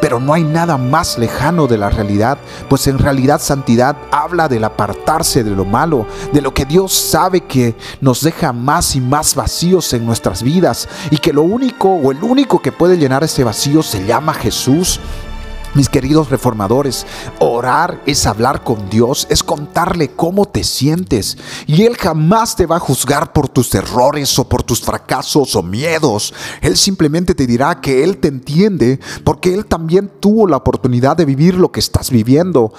Pero 0.00 0.20
no 0.20 0.32
hay 0.32 0.44
nada 0.44 0.78
más 0.78 1.18
lejano 1.18 1.66
de 1.66 1.76
la 1.76 1.90
realidad, 1.90 2.38
pues 2.68 2.86
en 2.86 3.00
realidad 3.00 3.40
santidad 3.40 3.96
habla 4.12 4.46
del 4.46 4.62
apartarse 4.62 5.42
de 5.42 5.50
lo 5.50 5.64
malo, 5.64 6.06
de 6.32 6.40
lo 6.40 6.54
que 6.54 6.64
Dios 6.66 6.92
sabe 6.94 7.40
que 7.40 7.74
nos 8.00 8.20
deja 8.20 8.52
más 8.52 8.94
y 8.94 9.00
más 9.00 9.34
vacíos 9.34 9.92
en 9.92 10.06
nuestras 10.06 10.44
vidas 10.44 10.88
y 11.10 11.18
que 11.18 11.32
lo 11.32 11.42
único 11.42 11.88
o 11.88 12.12
el 12.12 12.22
único 12.22 12.62
que 12.62 12.70
puede 12.70 12.96
llenar 12.96 13.24
ese 13.24 13.42
vacío 13.42 13.82
se 13.82 14.06
llama 14.06 14.34
Jesús. 14.34 15.00
Mis 15.74 15.88
queridos 15.88 16.30
reformadores, 16.30 17.06
orar 17.38 18.00
es 18.06 18.26
hablar 18.26 18.64
con 18.64 18.88
Dios, 18.88 19.26
es 19.30 19.42
contarle 19.42 20.08
cómo 20.08 20.46
te 20.46 20.64
sientes. 20.64 21.36
Y 21.66 21.82
Él 21.82 21.96
jamás 21.96 22.56
te 22.56 22.66
va 22.66 22.76
a 22.76 22.80
juzgar 22.80 23.32
por 23.32 23.48
tus 23.48 23.74
errores 23.74 24.38
o 24.38 24.48
por 24.48 24.62
tus 24.62 24.80
fracasos 24.80 25.54
o 25.54 25.62
miedos. 25.62 26.32
Él 26.62 26.76
simplemente 26.76 27.34
te 27.34 27.46
dirá 27.46 27.80
que 27.80 28.02
Él 28.02 28.16
te 28.16 28.28
entiende 28.28 28.98
porque 29.24 29.52
Él 29.52 29.66
también 29.66 30.10
tuvo 30.20 30.46
la 30.46 30.56
oportunidad 30.56 31.16
de 31.16 31.26
vivir 31.26 31.54
lo 31.54 31.70
que 31.70 31.80
estás 31.80 32.10
viviendo. 32.10 32.72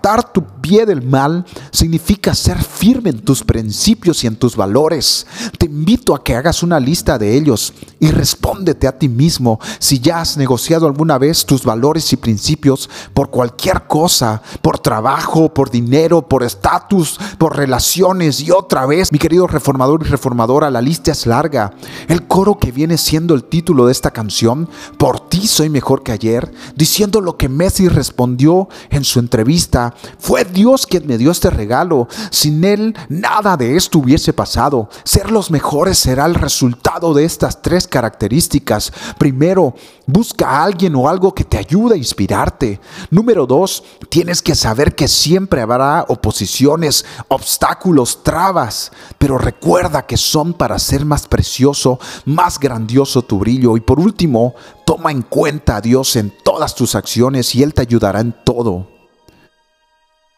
Apartar 0.00 0.32
tu 0.32 0.42
pie 0.62 0.86
del 0.86 1.02
mal 1.02 1.44
significa 1.70 2.34
ser 2.34 2.62
firme 2.62 3.10
en 3.10 3.20
tus 3.20 3.44
principios 3.44 4.24
y 4.24 4.26
en 4.26 4.36
tus 4.36 4.56
valores. 4.56 5.26
Te 5.58 5.66
invito 5.66 6.14
a 6.14 6.24
que 6.24 6.34
hagas 6.34 6.62
una 6.62 6.80
lista 6.80 7.18
de 7.18 7.36
ellos 7.36 7.74
y 7.98 8.10
respóndete 8.10 8.88
a 8.88 8.98
ti 8.98 9.10
mismo 9.10 9.60
si 9.78 9.98
ya 10.00 10.22
has 10.22 10.38
negociado 10.38 10.86
alguna 10.86 11.18
vez 11.18 11.44
tus 11.44 11.64
valores 11.64 12.10
y 12.14 12.16
principios 12.16 12.88
por 13.12 13.28
cualquier 13.28 13.86
cosa, 13.86 14.40
por 14.62 14.78
trabajo, 14.78 15.52
por 15.52 15.70
dinero, 15.70 16.26
por 16.26 16.44
estatus, 16.44 17.20
por 17.36 17.58
relaciones. 17.58 18.40
Y 18.40 18.52
otra 18.52 18.86
vez, 18.86 19.12
mi 19.12 19.18
querido 19.18 19.46
reformador 19.46 20.02
y 20.02 20.08
reformadora, 20.08 20.70
la 20.70 20.80
lista 20.80 21.12
es 21.12 21.26
larga. 21.26 21.74
El 22.08 22.26
coro 22.26 22.58
que 22.58 22.72
viene 22.72 22.96
siendo 22.96 23.34
el 23.34 23.44
título 23.44 23.84
de 23.84 23.92
esta 23.92 24.12
canción, 24.12 24.66
Por 24.96 25.28
ti 25.28 25.46
soy 25.46 25.68
mejor 25.68 26.02
que 26.02 26.12
ayer, 26.12 26.50
diciendo 26.74 27.20
lo 27.20 27.36
que 27.36 27.50
Messi 27.50 27.88
respondió 27.88 28.68
en 28.88 29.04
su 29.04 29.18
entrevista 29.18 29.89
Fue 30.18 30.44
Dios 30.44 30.86
quien 30.86 31.06
me 31.06 31.18
dio 31.18 31.30
este 31.30 31.50
regalo. 31.50 32.08
Sin 32.30 32.64
Él, 32.64 32.96
nada 33.08 33.56
de 33.56 33.76
esto 33.76 33.98
hubiese 33.98 34.32
pasado. 34.32 34.88
Ser 35.04 35.30
los 35.30 35.50
mejores 35.50 35.98
será 35.98 36.26
el 36.26 36.34
resultado 36.34 37.14
de 37.14 37.24
estas 37.24 37.62
tres 37.62 37.86
características. 37.86 38.92
Primero, 39.18 39.74
busca 40.06 40.48
a 40.48 40.64
alguien 40.64 40.94
o 40.96 41.08
algo 41.08 41.34
que 41.34 41.44
te 41.44 41.58
ayude 41.58 41.94
a 41.94 41.98
inspirarte. 41.98 42.80
Número 43.10 43.46
dos, 43.46 43.84
tienes 44.08 44.42
que 44.42 44.54
saber 44.54 44.94
que 44.94 45.08
siempre 45.08 45.62
habrá 45.62 46.04
oposiciones, 46.08 47.04
obstáculos, 47.28 48.22
trabas. 48.22 48.92
Pero 49.18 49.38
recuerda 49.38 50.06
que 50.06 50.16
son 50.16 50.54
para 50.54 50.78
ser 50.78 51.04
más 51.04 51.26
precioso, 51.26 51.98
más 52.24 52.58
grandioso 52.58 53.22
tu 53.22 53.38
brillo. 53.38 53.76
Y 53.76 53.80
por 53.80 54.00
último, 54.00 54.54
toma 54.84 55.10
en 55.10 55.22
cuenta 55.22 55.76
a 55.76 55.80
Dios 55.80 56.16
en 56.16 56.32
todas 56.44 56.74
tus 56.74 56.94
acciones 56.94 57.54
y 57.54 57.62
Él 57.62 57.74
te 57.74 57.82
ayudará 57.82 58.20
en 58.20 58.34
todo. 58.44 58.99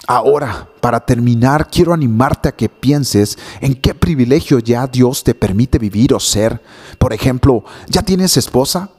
Ahora, 0.06 0.68
para 0.80 1.00
terminar, 1.00 1.68
quiero 1.70 1.92
animarte 1.92 2.48
a 2.48 2.52
que 2.52 2.68
pienses 2.68 3.38
en 3.60 3.74
qué 3.74 3.94
privilegio 3.94 4.58
ya 4.58 4.86
Dios 4.86 5.22
te 5.22 5.34
permite 5.34 5.78
vivir 5.78 6.12
o 6.12 6.20
ser. 6.20 6.60
Por 6.98 7.12
ejemplo, 7.12 7.64
¿ya 7.86 8.02
tienes 8.02 8.36
esposa? 8.36 8.90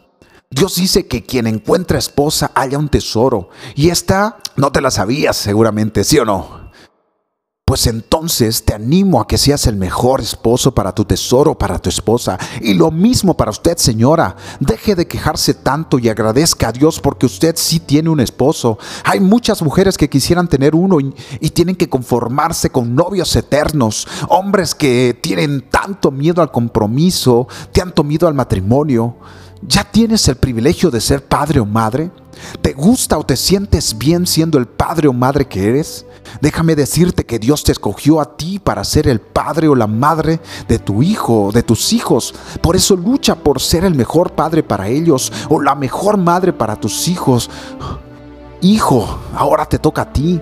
Dios 0.49 0.75
dice 0.75 1.07
que 1.07 1.23
quien 1.23 1.47
encuentra 1.47 1.97
esposa 1.97 2.51
haya 2.55 2.77
un 2.77 2.87
tesoro. 2.87 3.49
Y 3.75 3.89
esta 3.89 4.37
no 4.55 4.71
te 4.71 4.81
la 4.81 4.91
sabías 4.91 5.35
seguramente, 5.35 6.03
¿sí 6.03 6.19
o 6.19 6.25
no? 6.25 6.62
Pues 7.73 7.87
entonces 7.87 8.63
te 8.63 8.75
animo 8.75 9.19
a 9.19 9.27
que 9.27 9.39
seas 9.39 9.65
el 9.65 9.77
mejor 9.77 10.21
esposo 10.21 10.75
para 10.75 10.93
tu 10.93 11.05
tesoro, 11.05 11.57
para 11.57 11.79
tu 11.79 11.89
esposa. 11.89 12.37
Y 12.61 12.75
lo 12.75 12.91
mismo 12.91 13.35
para 13.35 13.49
usted, 13.49 13.77
señora. 13.77 14.35
Deje 14.59 14.93
de 14.93 15.07
quejarse 15.07 15.55
tanto 15.55 15.97
y 15.97 16.07
agradezca 16.07 16.67
a 16.67 16.71
Dios 16.71 16.99
porque 16.99 17.25
usted 17.25 17.55
sí 17.57 17.79
tiene 17.79 18.11
un 18.11 18.19
esposo. 18.19 18.77
Hay 19.03 19.19
muchas 19.19 19.63
mujeres 19.63 19.97
que 19.97 20.07
quisieran 20.07 20.47
tener 20.47 20.75
uno 20.75 20.99
y, 20.99 21.49
tienen 21.49 21.75
que 21.75 21.89
conformarse 21.89 22.69
con 22.69 22.93
novios 22.93 23.35
eternos. 23.35 24.07
Hombres 24.29 24.75
que 24.75 25.17
tienen 25.19 25.67
tanto 25.71 26.11
miedo 26.11 26.43
al 26.43 26.51
compromiso, 26.51 27.47
tanto 27.71 28.03
miedo 28.03 28.27
al 28.27 28.35
matrimonio. 28.35 29.15
¿Ya 29.67 29.83
tienes 29.83 30.27
el 30.27 30.35
privilegio 30.35 30.91
de 30.91 30.99
ser 30.99 31.23
padre 31.25 31.59
o 31.59 31.65
madre? 31.65 32.11
¿Te 32.61 32.73
gusta 32.73 33.17
o 33.17 33.25
te 33.25 33.37
sientes 33.37 33.97
bien 33.97 34.27
siendo 34.27 34.57
el 34.57 34.65
padre 34.65 35.07
o 35.07 35.13
madre 35.13 35.45
que 35.45 35.69
eres? 35.69 36.05
Déjame 36.41 36.75
decirte 36.75 37.25
que 37.25 37.39
Dios 37.39 37.63
te 37.63 37.71
escogió 37.71 38.19
a 38.19 38.35
ti 38.35 38.59
para 38.59 38.83
ser 38.83 39.07
el 39.07 39.21
padre 39.21 39.67
o 39.67 39.75
la 39.75 39.87
madre 39.87 40.41
de 40.67 40.79
tu 40.79 41.01
hijo, 41.01 41.51
de 41.53 41.63
tus 41.63 41.93
hijos. 41.93 42.33
Por 42.61 42.75
eso 42.75 42.95
lucha 42.95 43.35
por 43.35 43.61
ser 43.61 43.85
el 43.85 43.95
mejor 43.95 44.33
padre 44.33 44.63
para 44.63 44.89
ellos 44.89 45.31
o 45.49 45.61
la 45.61 45.75
mejor 45.75 46.17
madre 46.17 46.51
para 46.51 46.75
tus 46.75 47.07
hijos. 47.07 47.49
Hijo, 48.61 49.19
ahora 49.35 49.65
te 49.65 49.79
toca 49.79 50.01
a 50.01 50.13
ti. 50.13 50.41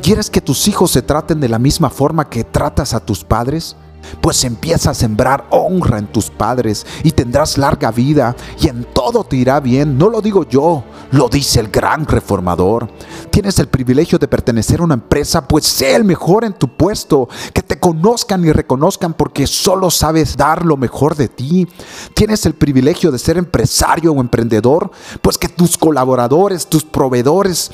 ¿Quieres 0.00 0.30
que 0.30 0.40
tus 0.40 0.68
hijos 0.68 0.90
se 0.92 1.02
traten 1.02 1.40
de 1.40 1.48
la 1.48 1.58
misma 1.58 1.90
forma 1.90 2.28
que 2.28 2.44
tratas 2.44 2.94
a 2.94 3.00
tus 3.00 3.24
padres? 3.24 3.76
Pues 4.20 4.44
empieza 4.44 4.90
a 4.90 4.94
sembrar 4.94 5.46
honra 5.50 5.98
en 5.98 6.06
tus 6.06 6.30
padres 6.30 6.86
y 7.02 7.12
tendrás 7.12 7.58
larga 7.58 7.90
vida 7.90 8.36
y 8.60 8.68
en 8.68 8.84
todo 8.84 9.24
te 9.24 9.36
irá 9.36 9.60
bien. 9.60 9.98
No 9.98 10.08
lo 10.08 10.20
digo 10.20 10.46
yo, 10.48 10.84
lo 11.10 11.28
dice 11.28 11.60
el 11.60 11.68
gran 11.68 12.06
reformador. 12.06 12.88
Tienes 13.30 13.58
el 13.58 13.68
privilegio 13.68 14.18
de 14.18 14.28
pertenecer 14.28 14.80
a 14.80 14.84
una 14.84 14.94
empresa, 14.94 15.46
pues 15.46 15.66
sé 15.66 15.94
el 15.94 16.04
mejor 16.04 16.44
en 16.44 16.54
tu 16.54 16.68
puesto, 16.76 17.28
que 17.52 17.62
te 17.62 17.78
conozcan 17.78 18.44
y 18.44 18.52
reconozcan 18.52 19.14
porque 19.14 19.46
solo 19.46 19.90
sabes 19.90 20.36
dar 20.36 20.64
lo 20.64 20.76
mejor 20.76 21.16
de 21.16 21.28
ti. 21.28 21.66
Tienes 22.14 22.46
el 22.46 22.54
privilegio 22.54 23.10
de 23.10 23.18
ser 23.18 23.36
empresario 23.36 24.12
o 24.12 24.20
emprendedor, 24.20 24.90
pues 25.20 25.38
que 25.38 25.48
tus 25.48 25.76
colaboradores, 25.76 26.66
tus 26.66 26.84
proveedores, 26.84 27.70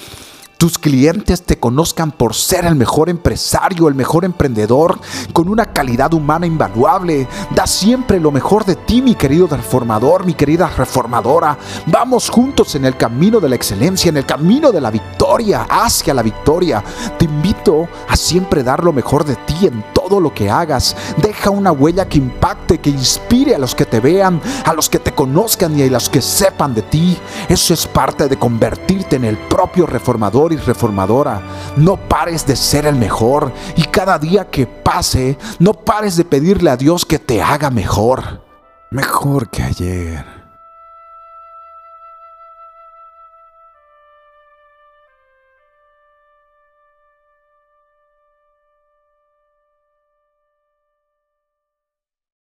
tus 0.59 0.77
clientes 0.77 1.45
te 1.45 1.57
conozcan 1.57 2.11
por 2.11 2.35
ser 2.35 2.67
el 2.67 2.75
mejor 2.75 3.09
empresario, 3.09 3.87
el 3.87 3.95
mejor 3.95 4.25
emprendedor, 4.25 4.99
con 5.33 5.49
una 5.49 5.67
calidad 5.67 6.13
humana 6.13 6.47
invaluable. 6.47 7.29
Da 7.55 7.65
siempre 7.65 8.19
lo 8.19 8.33
mejor 8.33 8.65
de 8.65 8.75
ti, 8.75 9.01
mi 9.01 9.15
querido 9.15 9.47
reformador, 9.47 10.27
mi 10.27 10.35
querida 10.35 10.69
reformadora. 10.77 11.57
Vamos 11.87 12.29
juntos 12.29 12.75
en 12.75 12.85
el 12.85 12.97
camino 12.97 13.39
de 13.39 13.49
la 13.49 13.55
excelencia, 13.55 14.09
en 14.09 14.17
el 14.17 14.27
camino 14.27 14.73
de 14.73 14.81
la 14.81 14.91
victoria, 14.91 15.65
hacia 15.71 16.13
la 16.13 16.23
victoria. 16.23 16.83
Te 17.17 17.27
invito 17.27 17.89
a 18.09 18.17
siempre 18.17 18.65
dar 18.65 18.83
lo 18.83 18.93
mejor 18.93 19.25
de 19.25 19.37
ti 19.37 19.69
en 19.69 19.85
todo 20.09 20.21
lo 20.21 20.33
que 20.33 20.51
hagas. 20.51 20.97
Deja 21.19 21.51
una 21.51 21.73
huella 21.73 22.09
que 22.09 22.19
impacte, 22.19 22.79
que 22.79 22.91
inspire 22.91 23.55
a 23.55 23.59
los 23.59 23.75
que 23.75 23.85
te 23.85 24.01
vean, 24.01 24.41
a 24.65 24.73
los 24.73 24.89
que 24.89 24.99
te 24.99 25.13
conozcan 25.13 25.79
y 25.79 25.83
a 25.83 25.87
los 25.87 26.09
que 26.09 26.23
sepan 26.23 26.75
de 26.75 26.83
ti. 26.83 27.19
Eso 27.49 27.75
es 27.75 27.87
parte 27.87 28.29
de 28.29 28.39
convertirte 28.39 29.17
en 29.17 29.25
el 29.25 29.37
propio 29.37 29.87
reformador 29.87 30.53
y 30.53 30.57
reformadora. 30.57 31.43
No 31.77 31.97
pares 31.97 32.47
de 32.47 32.57
ser 32.57 32.87
el 32.87 32.97
mejor 32.97 33.53
y 33.77 33.83
cada 33.83 34.19
día 34.19 34.49
que 34.49 34.67
pase, 34.67 35.37
no 35.59 35.75
pares 35.75 36.17
de 36.17 36.25
pedirle 36.25 36.71
a 36.71 36.77
Dios 36.77 37.05
que 37.05 37.19
te 37.19 37.43
haga 37.43 37.71
mejor. 37.71 38.45
Mejor 38.91 39.51
que 39.51 39.63
ayer. 39.63 40.38